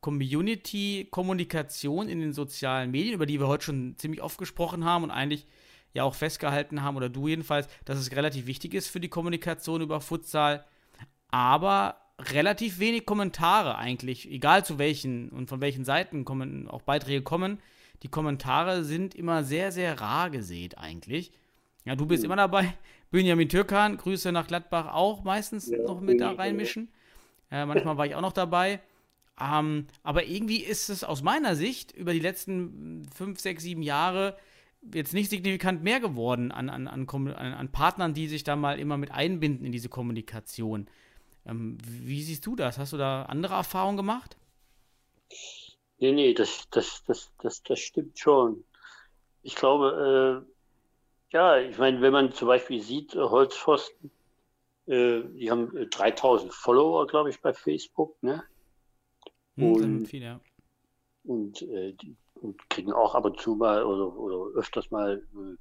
[0.00, 5.12] Community-Kommunikation in den sozialen Medien, über die wir heute schon ziemlich oft gesprochen haben und
[5.12, 5.46] eigentlich
[5.94, 9.80] ja auch festgehalten haben, oder du jedenfalls, dass es relativ wichtig ist für die Kommunikation
[9.80, 10.64] über Futsal,
[11.28, 17.22] aber relativ wenig Kommentare eigentlich, egal zu welchen und von welchen Seiten kommen, auch Beiträge
[17.22, 17.60] kommen.
[18.02, 21.32] Die Kommentare sind immer sehr, sehr rar gesät eigentlich.
[21.84, 22.26] Ja, du bist mhm.
[22.26, 22.74] immer dabei.
[23.10, 26.88] Benjamin Türkan, Grüße nach Gladbach auch meistens ja, noch mit da reinmischen.
[27.50, 28.80] Äh, manchmal war ich auch noch dabei.
[29.40, 34.36] Ähm, aber irgendwie ist es aus meiner Sicht über die letzten fünf, sechs, sieben Jahre
[34.94, 38.96] jetzt nicht signifikant mehr geworden an, an, an, an, Partnern, die sich da mal immer
[38.96, 40.88] mit einbinden in diese Kommunikation.
[41.46, 42.78] Ähm, wie siehst du das?
[42.78, 44.36] Hast du da andere Erfahrungen gemacht?
[46.02, 48.64] Nee, nee, das, das, das, das, das stimmt schon.
[49.42, 50.44] Ich glaube,
[51.30, 54.10] äh, ja, ich meine, wenn man zum Beispiel sieht, äh, Holzpfosten,
[54.86, 58.42] äh, die haben 3000 äh, Follower, glaube ich, bei Facebook, ne?
[59.54, 60.40] Hm, und, viel, ja.
[61.22, 65.56] und, äh, die, und kriegen auch ab und zu mal oder, oder öfters mal äh,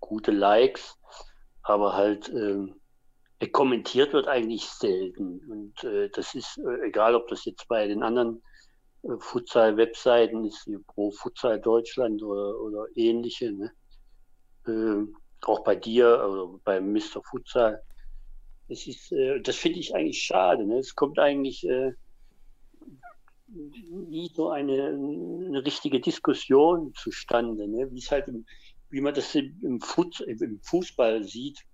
[0.00, 0.98] gute Likes,
[1.64, 2.80] aber halt ähm,
[3.52, 5.40] kommentiert wird eigentlich selten.
[5.50, 5.84] Und
[6.14, 8.40] das ist egal, ob das jetzt bei den anderen
[9.18, 13.52] Futsal-Webseiten ist, wie Pro Futsal Deutschland oder, oder ähnliche.
[13.52, 13.72] Ne?
[14.66, 15.06] Äh,
[15.44, 17.22] auch bei dir oder bei Mr.
[17.24, 17.82] Futsal.
[18.68, 20.64] Das, ist, äh, das finde ich eigentlich schade.
[20.64, 20.78] Ne?
[20.78, 21.92] Es kommt eigentlich äh,
[23.90, 27.90] nie so eine, eine richtige Diskussion zustande, ne?
[27.90, 28.46] wie es halt im,
[28.90, 31.64] wie man das im, im, Fuß, im Fußball sieht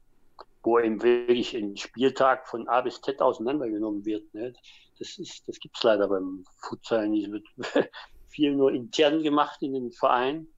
[0.63, 4.33] wo eben wirklich ein Spieltag von A bis Z auseinandergenommen wird.
[4.35, 4.53] Ne?
[4.99, 7.27] Das, ist, das gibt es leider beim Futsal nicht.
[7.27, 7.47] Es wird
[8.29, 10.49] viel nur intern gemacht in den Vereinen.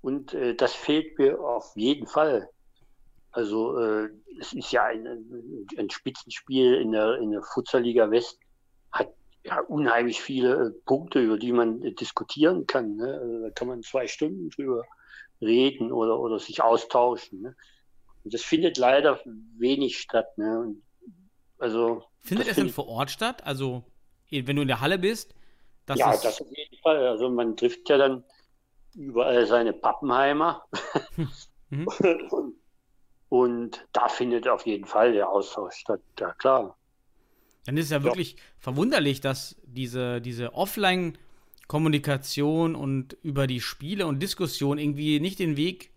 [0.00, 2.48] Und äh, das fehlt mir auf jeden Fall.
[3.32, 5.06] Also äh, es ist ja ein,
[5.76, 8.38] ein Spitzenspiel in der, in der Futsalliga West,
[8.92, 9.12] hat
[9.42, 12.96] ja unheimlich viele äh, Punkte, über die man äh, diskutieren kann.
[12.96, 13.18] Ne?
[13.20, 14.84] Also, da kann man zwei Stunden drüber
[15.40, 17.42] reden oder, oder sich austauschen.
[17.42, 17.56] Ne?
[18.22, 19.20] Und das findet leider
[19.58, 20.38] wenig statt.
[20.38, 20.60] Ne?
[20.60, 20.82] Und
[21.64, 23.46] also, findet es denn vor Ort statt?
[23.46, 23.84] Also,
[24.30, 25.34] wenn du in der Halle bist?
[25.86, 27.06] Das ja, das auf jeden Fall.
[27.06, 28.22] Also, man trifft ja dann
[28.94, 30.62] überall seine Pappenheimer.
[31.70, 31.88] mhm.
[32.30, 32.54] und,
[33.30, 36.02] und da findet auf jeden Fall der Austausch statt.
[36.20, 36.76] Ja, klar.
[37.64, 38.04] Dann ist es ja, ja.
[38.04, 45.56] wirklich verwunderlich, dass diese, diese Offline-Kommunikation und über die Spiele und Diskussion irgendwie nicht den
[45.56, 45.92] Weg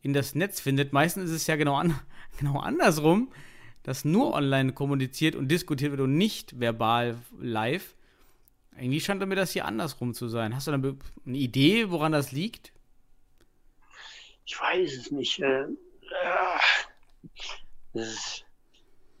[0.00, 0.94] in das Netz findet.
[0.94, 2.00] Meistens ist es ja genau, an,
[2.38, 3.30] genau andersrum,
[3.84, 7.94] dass nur online kommuniziert und diskutiert wird und nicht verbal live.
[8.76, 10.56] Irgendwie scheint mir das hier andersrum zu sein.
[10.56, 12.72] Hast du eine, eine Idee, woran das liegt?
[14.46, 15.38] Ich weiß es nicht.
[15.40, 15.66] Äh,
[17.92, 18.44] ist,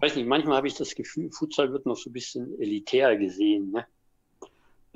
[0.00, 3.70] weiß nicht, manchmal habe ich das Gefühl, Futsal wird noch so ein bisschen elitär gesehen.
[3.70, 3.86] Ne?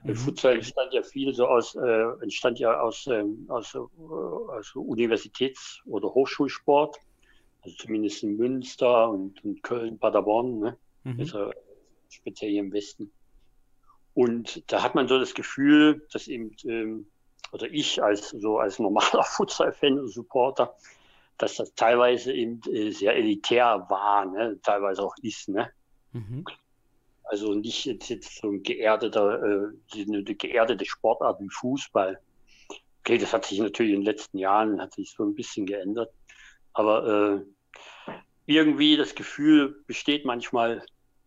[0.03, 0.17] Mhm.
[0.17, 5.81] Futsal entstand ja viel so aus, äh, entstand ja aus, ähm, aus, äh, aus Universitäts-
[5.87, 6.99] oder Hochschulsport,
[7.69, 10.77] also zumindest in Münster und, und Köln, Paderborn, ne?
[11.05, 11.21] Mhm.
[11.21, 11.53] Also
[12.09, 13.13] speziell hier im Westen.
[14.15, 17.07] Und da hat man so das Gefühl, dass eben, ähm,
[17.53, 20.75] oder ich als so als normaler Futsal-Fan und Supporter,
[21.37, 24.59] dass das teilweise eben äh, sehr elitär war, ne?
[24.63, 25.49] teilweise auch ist.
[25.49, 25.71] Ne?
[26.13, 26.45] Mhm.
[27.25, 32.19] Also nicht jetzt, jetzt so ein geerdeter, äh, eine geerdete Sportart wie Fußball.
[33.01, 36.13] Okay, das hat sich natürlich in den letzten Jahren hat sich so ein bisschen geändert.
[36.73, 37.45] Aber äh,
[38.47, 40.85] irgendwie das Gefühl besteht manchmal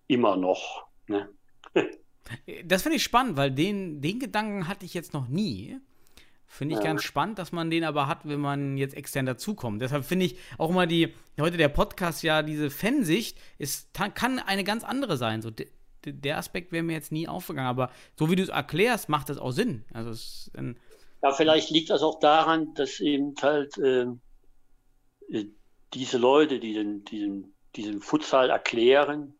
[0.07, 0.85] immer noch.
[1.07, 1.29] Ne?
[2.65, 5.77] das finde ich spannend, weil den, den Gedanken hatte ich jetzt noch nie.
[6.47, 6.87] Finde ich ja.
[6.87, 9.81] ganz spannend, dass man den aber hat, wenn man jetzt extern dazukommt.
[9.81, 14.65] Deshalb finde ich auch mal die, heute der Podcast ja, diese Fansicht ist, kann eine
[14.65, 15.41] ganz andere sein.
[15.41, 15.49] So,
[16.05, 17.89] der Aspekt wäre mir jetzt nie aufgegangen, aber
[18.19, 19.85] so wie du es erklärst, macht das auch Sinn.
[19.93, 20.51] Also es,
[21.23, 24.07] ja, vielleicht liegt das auch daran, dass eben halt äh,
[25.29, 25.45] äh,
[25.93, 29.37] diese Leute, die den, diesen, diesen Futsal erklären,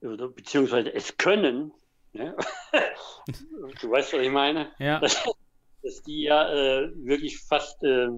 [0.00, 1.72] oder beziehungsweise es können,
[2.12, 2.36] ne?
[3.80, 4.72] du weißt, was ich meine?
[4.78, 4.98] Ja.
[4.98, 5.22] Dass,
[5.82, 8.08] dass die ja äh, wirklich fast, äh,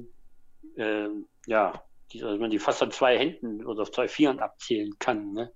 [0.76, 1.08] äh,
[1.46, 5.32] ja, die, dass man die fast an zwei Händen oder auf zwei Vieren abzählen kann.
[5.32, 5.52] Ne?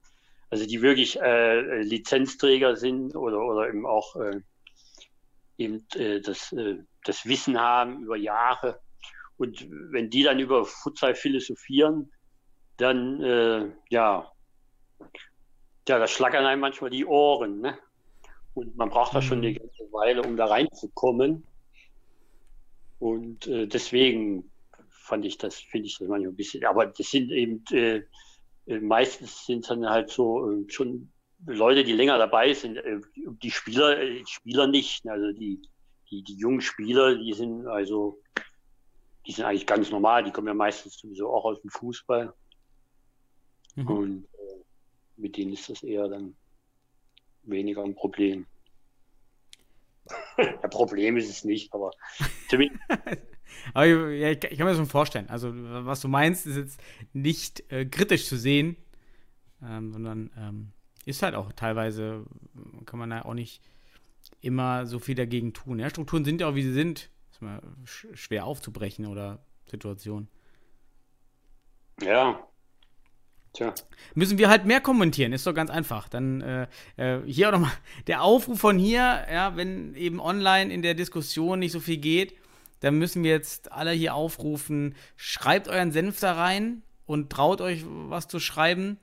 [0.51, 4.41] also die wirklich äh, Lizenzträger sind oder, oder eben auch äh,
[5.59, 6.55] eben äh, das,
[7.05, 8.81] das Wissen haben über Jahre.
[9.39, 12.11] Und wenn die dann über Futsal philosophieren,
[12.79, 14.31] dann äh, ja,
[15.89, 17.61] ja, da schlackern einem manchmal die Ohren.
[17.61, 17.79] Ne?
[18.55, 19.59] Und man braucht da schon eine mhm.
[19.59, 21.47] ganze Weile, um da reinzukommen.
[22.99, 24.51] Und äh, deswegen
[24.89, 28.03] fand ich das, finde ich das manchmal ein bisschen, aber das sind eben äh,
[28.67, 31.11] äh, meistens sind es dann halt so äh, schon
[31.47, 32.77] Leute, die länger dabei sind.
[32.77, 35.05] Äh, die Spieler, Spieler nicht.
[35.05, 35.13] Ne?
[35.13, 35.61] Also die,
[36.11, 38.21] die, die jungen Spieler, die sind also,
[39.27, 40.25] die sind eigentlich ganz normal.
[40.25, 42.33] Die kommen ja meistens sowieso auch aus dem Fußball.
[43.75, 43.87] Mhm.
[43.89, 44.65] Und äh,
[45.17, 46.37] mit denen ist das eher dann
[47.43, 48.47] weniger ein Problem.
[50.37, 51.91] Ein Problem ist es nicht, aber
[52.49, 52.81] zumindest,
[53.75, 55.29] Aber ja, ich, ich, kann mir das schon vorstellen.
[55.29, 56.81] Also, was du meinst, ist jetzt
[57.13, 58.77] nicht äh, kritisch zu sehen,
[59.63, 60.73] ähm, sondern ähm,
[61.05, 62.25] ist halt auch teilweise,
[62.85, 63.63] kann man da auch nicht
[64.41, 65.79] immer so viel dagegen tun.
[65.79, 67.11] Ja, Strukturen sind ja auch, wie sie sind.
[67.37, 70.27] Ist mal sch schwer aufzubrechen oder Situation.
[72.01, 72.41] Ja.
[73.53, 73.75] Tja.
[74.15, 76.09] Müssen wir halt mehr kommentieren, ist doch ganz einfach.
[76.09, 76.67] Dann äh,
[76.97, 77.75] äh, hier auch nochmal
[78.07, 82.35] der Aufruf von hier, ja, wenn eben online in der Diskussion nicht so viel geht,
[82.81, 87.85] dann müssen wir jetzt alle hier aufrufen, schreibt euren Senf da rein und traut euch
[87.87, 88.97] was zu schreiben.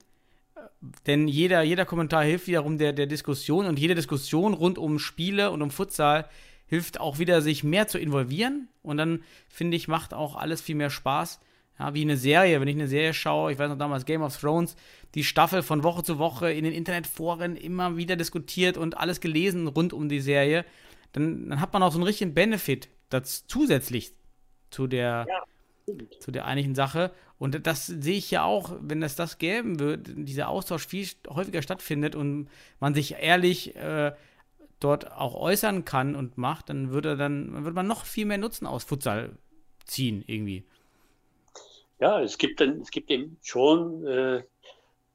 [1.05, 5.51] Denn jeder, jeder Kommentar hilft wiederum der, der Diskussion und jede Diskussion rund um Spiele
[5.51, 6.27] und um Futsal
[6.65, 8.67] hilft auch wieder, sich mehr zu involvieren.
[8.81, 11.39] Und dann, finde ich, macht auch alles viel mehr Spaß.
[11.79, 14.39] Ja, wie eine Serie, wenn ich eine Serie schaue, ich weiß noch damals Game of
[14.39, 14.75] Thrones,
[15.15, 19.67] die Staffel von Woche zu Woche in den Internetforen immer wieder diskutiert und alles gelesen
[19.67, 20.65] rund um die Serie,
[21.13, 24.13] dann, dann hat man auch so einen richtigen Benefit das zusätzlich
[24.69, 25.95] zu der, ja.
[26.19, 27.11] zu der eigentlichen Sache.
[27.37, 31.61] Und das sehe ich ja auch, wenn es das gäben würde, dieser Austausch viel häufiger
[31.61, 32.49] stattfindet und
[32.79, 34.13] man sich ehrlich äh,
[34.83, 38.65] dort auch äußern kann und macht, dann würde dann würde man noch viel mehr Nutzen
[38.67, 39.37] aus Futsal
[39.85, 40.65] ziehen irgendwie.
[41.99, 44.43] Ja, es gibt dann, es gibt eben schon, äh,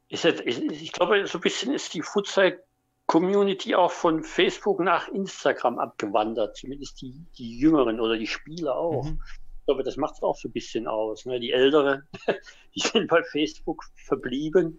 [0.09, 2.63] ist, ist, ich glaube, so ein bisschen ist die Futsal
[3.07, 9.05] Community auch von Facebook nach Instagram abgewandert, zumindest die, die Jüngeren oder die Spieler auch.
[9.05, 9.23] Mhm.
[9.61, 11.25] Ich glaube, das macht es auch so ein bisschen aus.
[11.25, 11.41] Ne?
[11.41, 12.07] Die Älteren,
[12.75, 14.79] die sind bei Facebook verblieben.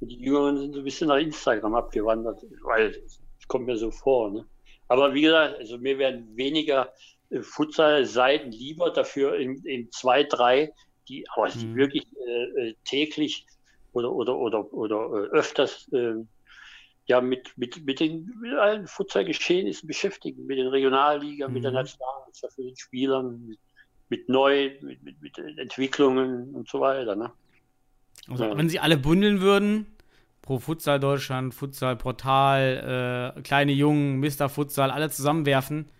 [0.00, 3.00] Und die Jüngeren sind so ein bisschen nach Instagram abgewandert, weil
[3.48, 4.30] kommt mir so vor.
[4.30, 4.46] Ne?
[4.88, 6.92] Aber wie gesagt, also mir werden weniger
[7.30, 10.72] äh, Futsal-Seiten lieber, dafür in, in zwei, drei,
[11.08, 11.76] die, aber mhm.
[11.76, 13.46] wirklich äh, äh, täglich
[13.92, 16.14] oder, oder, oder, oder äh, öfters äh,
[17.06, 21.54] ja mit, mit, mit den mit allen Futsal-Geschehnissen beschäftigen, mit den Regionalliga, mhm.
[21.54, 21.78] mit der mhm.
[21.78, 23.58] Nationalmannschaft, mit den Spielern, mit,
[24.10, 27.16] mit neu, mit, mit, mit, Entwicklungen und so weiter.
[27.16, 27.30] Ne?
[28.28, 28.56] Also, ja.
[28.56, 29.86] wenn sie alle bündeln würden,
[30.48, 34.48] pro Futsal Deutschland, Futsal Portal, äh, kleine Jungen, Mr.
[34.48, 35.90] Futsal, alle zusammenwerfen.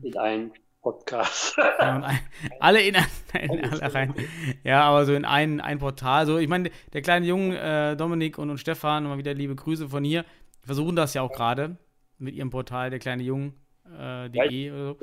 [0.00, 1.58] Mit einem Podcast.
[1.58, 2.20] Ja, ein,
[2.58, 2.94] alle in,
[3.34, 4.14] in alle rein.
[4.64, 6.24] Ja, aber so in ein, ein Portal.
[6.24, 9.90] So, ich meine, der kleine Junge äh, Dominik und, und Stefan, mal wieder liebe Grüße
[9.90, 10.24] von hier,
[10.62, 11.76] versuchen das ja auch gerade
[12.16, 13.52] mit ihrem Portal, der kleine Jung,
[13.94, 14.98] äh, ja, oder so.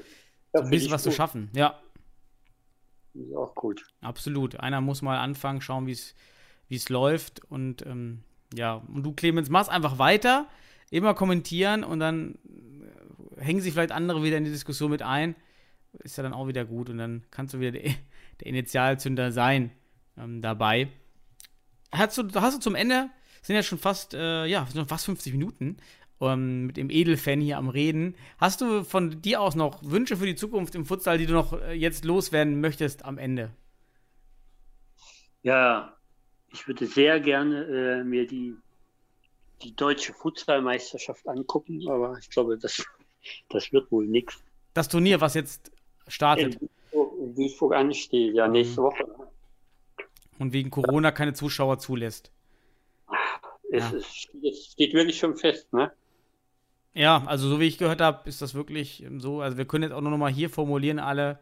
[0.54, 1.12] so ein bisschen was gut.
[1.12, 1.52] zu schaffen.
[1.54, 1.80] Ja.
[3.14, 3.86] Ist auch gut.
[4.02, 4.60] Absolut.
[4.60, 5.92] Einer muss mal anfangen, schauen, wie
[6.76, 7.46] es läuft.
[7.52, 8.24] Und ähm,
[8.54, 10.48] ja, und du, Clemens, machst einfach weiter,
[10.90, 12.36] immer kommentieren und dann
[13.38, 15.36] äh, hängen sich vielleicht andere wieder in die Diskussion mit ein
[16.04, 17.84] ist ja dann auch wieder gut und dann kannst du wieder der,
[18.40, 19.72] der Initialzünder sein
[20.18, 20.90] ähm, dabei.
[21.92, 23.10] Hast du, hast du zum Ende,
[23.42, 25.78] sind ja schon fast, äh, ja, fast 50 Minuten
[26.20, 28.16] ähm, mit dem Edelfan hier am Reden.
[28.38, 31.54] Hast du von dir aus noch Wünsche für die Zukunft im Futsal, die du noch
[31.54, 33.52] äh, jetzt loswerden möchtest am Ende?
[35.44, 35.97] Ja,
[36.52, 38.56] ich würde sehr gerne äh, mir die,
[39.62, 42.86] die deutsche Futsalmeisterschaft angucken, aber ich glaube, das,
[43.50, 44.44] das wird wohl nichts.
[44.74, 45.72] Das Turnier, was jetzt
[46.08, 46.60] startet.
[46.62, 48.86] In Duisburg ansteht, ja, nächste mhm.
[48.86, 49.06] Woche.
[50.40, 52.32] Und wegen Corona keine Zuschauer zulässt.
[53.72, 53.98] Es, ja.
[53.98, 55.92] ist, es steht wirklich schon fest, ne?
[56.94, 59.42] Ja, also so wie ich gehört habe, ist das wirklich so.
[59.42, 61.40] Also wir können jetzt auch nur noch mal hier formulieren, alle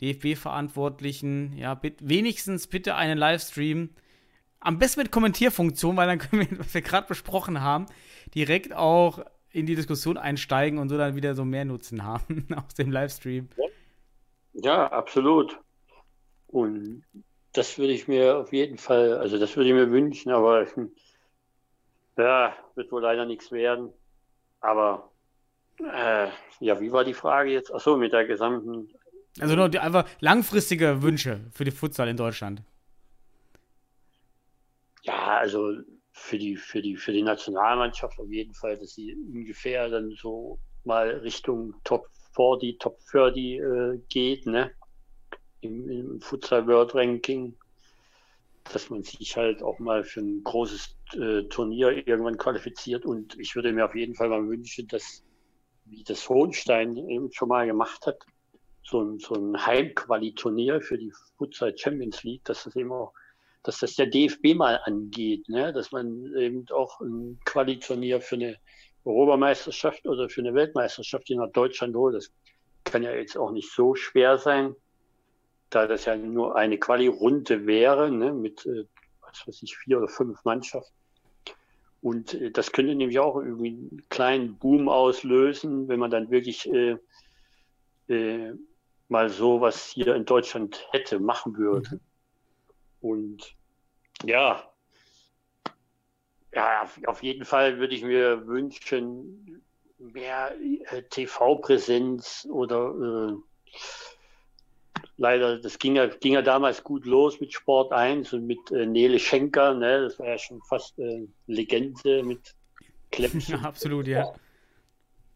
[0.00, 3.90] DFB-Verantwortlichen, ja, bitte, wenigstens bitte einen Livestream.
[4.64, 7.86] Am besten mit Kommentierfunktion, weil dann können wir, was wir gerade besprochen haben,
[8.34, 12.74] direkt auch in die Diskussion einsteigen und so dann wieder so mehr Nutzen haben aus
[12.74, 13.48] dem Livestream.
[14.54, 14.90] Ja.
[14.90, 15.58] Absolut.
[16.48, 17.04] Und
[17.52, 20.66] das würde ich mir auf jeden Fall, also das würde ich mir wünschen, aber
[22.16, 23.90] ja, wird wohl leider nichts werden.
[24.60, 25.10] Aber
[25.78, 26.28] äh,
[26.60, 27.72] ja, wie war die Frage jetzt?
[27.72, 28.88] Achso, mit der gesamten.
[29.40, 32.62] Also nur die, einfach langfristige Wünsche für die Futsal in Deutschland.
[35.04, 35.72] Ja, also
[36.12, 40.58] für die, für die, für die Nationalmannschaft auf jeden Fall, dass sie ungefähr dann so
[40.84, 44.70] mal Richtung Top 40, Top 30 äh, geht, ne?
[45.60, 47.54] Im, im Futsal World Ranking,
[48.72, 53.04] dass man sich halt auch mal für ein großes äh, Turnier irgendwann qualifiziert.
[53.04, 55.22] Und ich würde mir auf jeden Fall mal wünschen, dass,
[55.84, 58.24] wie das Hohenstein eben schon mal gemacht hat,
[58.82, 63.12] so ein, so ein Heimquali-Turnier für die Futsal Champions League, dass das immer
[63.64, 65.72] dass das der DFB mal angeht, ne?
[65.72, 68.56] dass man eben auch ein Quali-Turnier für eine
[69.04, 72.14] Europameisterschaft oder für eine Weltmeisterschaft nach Deutschland holt.
[72.14, 72.30] Das
[72.84, 74.74] kann ja jetzt auch nicht so schwer sein,
[75.70, 78.84] da das ja nur eine Quali-Runde wäre, ne, mit, äh,
[79.22, 80.94] was weiß ich, vier oder fünf Mannschaften.
[82.02, 86.70] Und äh, das könnte nämlich auch irgendwie einen kleinen Boom auslösen, wenn man dann wirklich
[86.70, 86.96] äh,
[88.08, 88.52] äh,
[89.08, 91.96] mal so was hier in Deutschland hätte, machen würde.
[91.96, 92.00] Mhm.
[93.04, 93.54] Und
[94.24, 94.64] ja,
[96.54, 99.62] ja, auf jeden Fall würde ich mir wünschen,
[99.98, 100.54] mehr
[100.90, 102.94] äh, TV-Präsenz oder
[103.34, 103.78] äh,
[105.18, 108.86] leider, das ging ja, ging ja damals gut los mit Sport 1 und mit äh,
[108.86, 110.04] Nele Schenker, ne?
[110.04, 112.54] das war ja schon fast äh, Legende mit
[113.10, 113.42] Klemsen.
[113.60, 114.32] Ja, absolut, ja.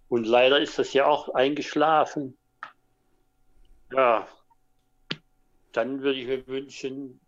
[0.09, 2.39] Und leider ist das ja auch eingeschlafen.
[3.93, 4.27] Ja,
[5.73, 7.21] dann würde ich mir wünschen,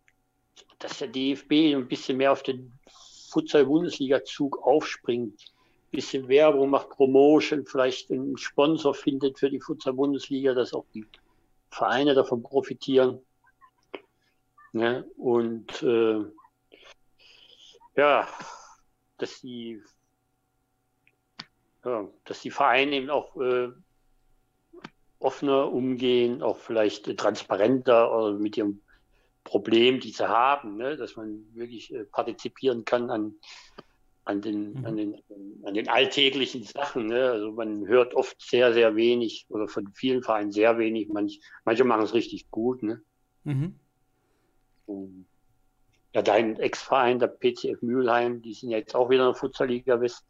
[0.80, 2.72] dass der DFB ein bisschen mehr auf den
[3.30, 5.40] Futsal-Bundesliga-Zug aufspringt.
[5.40, 11.06] Ein bisschen Werbung macht, Promotion, vielleicht einen Sponsor findet für die Futsal-Bundesliga, dass auch die
[11.70, 13.20] Vereine davon profitieren.
[14.72, 15.04] Ne?
[15.16, 16.24] Und äh,
[17.96, 18.26] ja,
[19.18, 19.82] dass die,
[21.84, 23.68] ja, dass die Vereine eben auch äh,
[25.18, 28.80] offener umgehen, auch vielleicht äh, transparenter oder mit ihrem
[29.44, 30.96] Problem, die sie haben, ne?
[30.96, 33.34] dass man wirklich äh, partizipieren kann an,
[34.24, 34.86] an, den, Mhm.
[34.86, 35.22] an, den,
[35.64, 37.06] an den alltäglichen Sachen.
[37.06, 37.30] Ne?
[37.30, 41.08] Also man hört oft sehr, sehr wenig oder von vielen Vereinen sehr wenig.
[41.08, 42.82] Manch, manche machen es richtig gut.
[42.82, 43.02] Ne?
[43.44, 43.74] Mhm.
[44.86, 45.26] Und
[46.12, 50.00] ja, dein Ex-Verein, der PCF Mülheim, die sind ja jetzt auch wieder in der Futsalliga
[50.00, 50.24] West.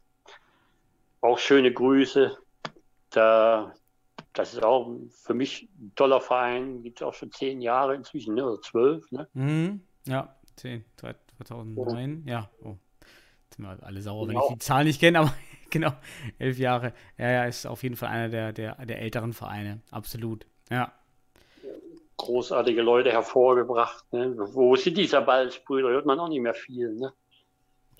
[1.21, 2.37] Auch schöne Grüße.
[3.09, 3.73] Da,
[4.33, 6.83] das ist auch für mich ein toller Verein.
[6.83, 8.45] Gibt es auch schon zehn Jahre inzwischen, ne?
[8.45, 9.11] oder zwölf.
[9.11, 9.27] Ne?
[9.33, 9.81] Mhm.
[10.05, 12.49] Ja, 10, 2009, ja.
[12.63, 12.75] Oh.
[13.43, 14.47] Jetzt sind wir alle sauer, wenn Genau.
[14.47, 15.33] ich die Zahl nicht kenne, aber
[15.69, 15.91] genau,
[16.39, 16.93] elf Jahre.
[17.17, 19.81] Ja, ja, ist auf jeden Fall einer der, der, der älteren Vereine.
[19.91, 20.45] Absolut.
[20.69, 20.93] Ja.
[22.17, 24.05] Großartige Leute hervorgebracht.
[24.13, 24.35] Ne?
[24.53, 25.89] Wo sind die Sabalz-Brüder?
[25.89, 26.93] Hört man auch nicht mehr viel.
[26.93, 27.11] Ne?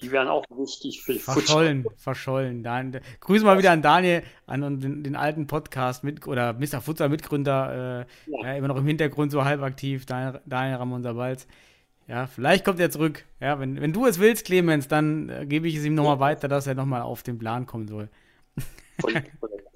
[0.02, 1.20] Die wären auch wichtig für die.
[1.20, 2.64] Verschollen, verschollen.
[2.64, 6.82] Dan, grüße mal wieder an Daniel, an den, den alten Podcast mit oder Mr.
[6.82, 8.48] Futsal Mitgründer, äh, Ja.
[8.48, 11.48] ja, immer noch im Hintergrund so halb aktiv, Daniel, Daniel Ramon Sabalz.
[12.08, 13.26] Ja, vielleicht kommt er zurück.
[13.40, 16.48] Ja, wenn, wenn du es willst, Clemens, dann äh, gebe ich es ihm nochmal weiter,
[16.48, 18.10] dass er nochmal auf den Plan kommen soll.
[19.00, 19.14] Von,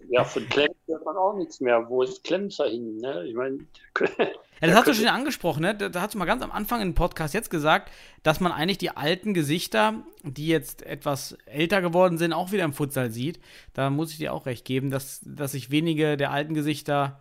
[0.10, 1.88] ja, von Klems hört man auch nichts mehr.
[1.88, 2.98] Wo ist Klemser hin?
[2.98, 3.26] Ne?
[3.28, 3.60] Ich meine,
[4.62, 5.76] Ja, das hast du schon angesprochen, ne?
[5.76, 7.92] Da, da hast du mal ganz am Anfang im Podcast jetzt gesagt,
[8.24, 12.74] dass man eigentlich die alten Gesichter, die jetzt etwas älter geworden sind, auch wieder im
[12.74, 13.40] Futsal sieht.
[13.74, 17.20] Da muss ich dir auch recht geben, dass, dass sich wenige der alten Gesichter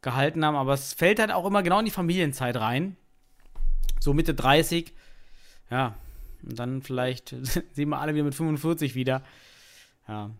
[0.00, 0.56] gehalten haben.
[0.56, 2.96] Aber es fällt halt auch immer genau in die Familienzeit rein.
[4.00, 4.94] So Mitte 30.
[5.70, 5.94] Ja.
[6.42, 7.34] Und dann vielleicht
[7.72, 9.22] sehen wir alle wieder mit 45 wieder.
[10.08, 10.30] Ja.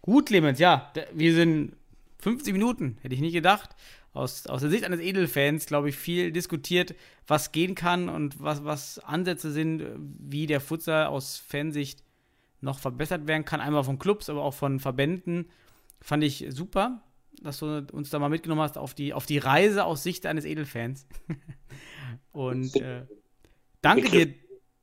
[0.00, 0.92] Gut, Clemens, ja.
[1.12, 1.76] Wir sind
[2.20, 3.70] 50 Minuten, hätte ich nicht gedacht.
[4.18, 6.94] Aus, aus der Sicht eines Edelfans, glaube ich, viel diskutiert,
[7.26, 12.02] was gehen kann und was, was Ansätze sind, wie der Futsal aus Fansicht
[12.60, 13.60] noch verbessert werden kann.
[13.60, 15.48] Einmal von Clubs, aber auch von Verbänden.
[16.00, 17.00] Fand ich super,
[17.40, 20.44] dass du uns da mal mitgenommen hast auf die, auf die Reise aus Sicht eines
[20.44, 21.06] Edelfans.
[22.32, 23.06] und äh,
[23.82, 24.34] danke dir.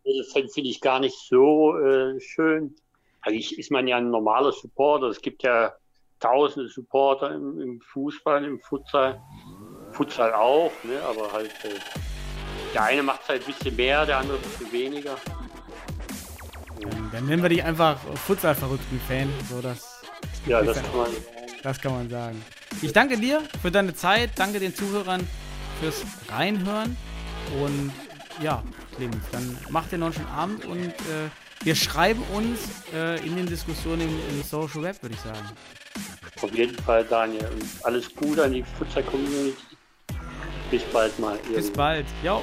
[0.04, 2.76] das finde ich gar nicht so äh, schön.
[3.22, 5.08] Eigentlich ist man ja ein normaler Supporter.
[5.08, 5.74] Es gibt ja
[6.20, 9.22] tausende Supporter im, im Fußball, im Futsal.
[9.92, 11.00] Futsal auch, ne?
[11.08, 11.80] aber halt äh,
[12.74, 15.18] der eine macht halt ein bisschen mehr, der andere ein bisschen weniger.
[17.12, 19.30] Dann nennen wir dich einfach Futsal-Verrückten-Fan.
[19.50, 20.02] So, das,
[20.46, 21.08] Ja, das kann man.
[21.64, 22.44] das kann man sagen.
[22.82, 25.26] Ich danke dir für deine Zeit, danke den Zuhörern
[25.80, 26.98] fürs Reinhören.
[27.62, 27.94] Und
[28.42, 28.62] ja,
[28.96, 31.30] Clemens, dann macht ihr noch einen schönen Abend und äh,
[31.66, 32.60] wir schreiben uns
[32.94, 35.50] äh, in den Diskussionen im, im Social Web, würde ich sagen.
[36.42, 37.48] Auf jeden Fall, Daniel.
[37.48, 39.56] Und alles Gute an die Futsal-Community.
[40.70, 41.38] Bis bald mal.
[41.38, 41.74] Bis irgendwann.
[41.74, 42.06] bald.
[42.24, 42.42] Jo.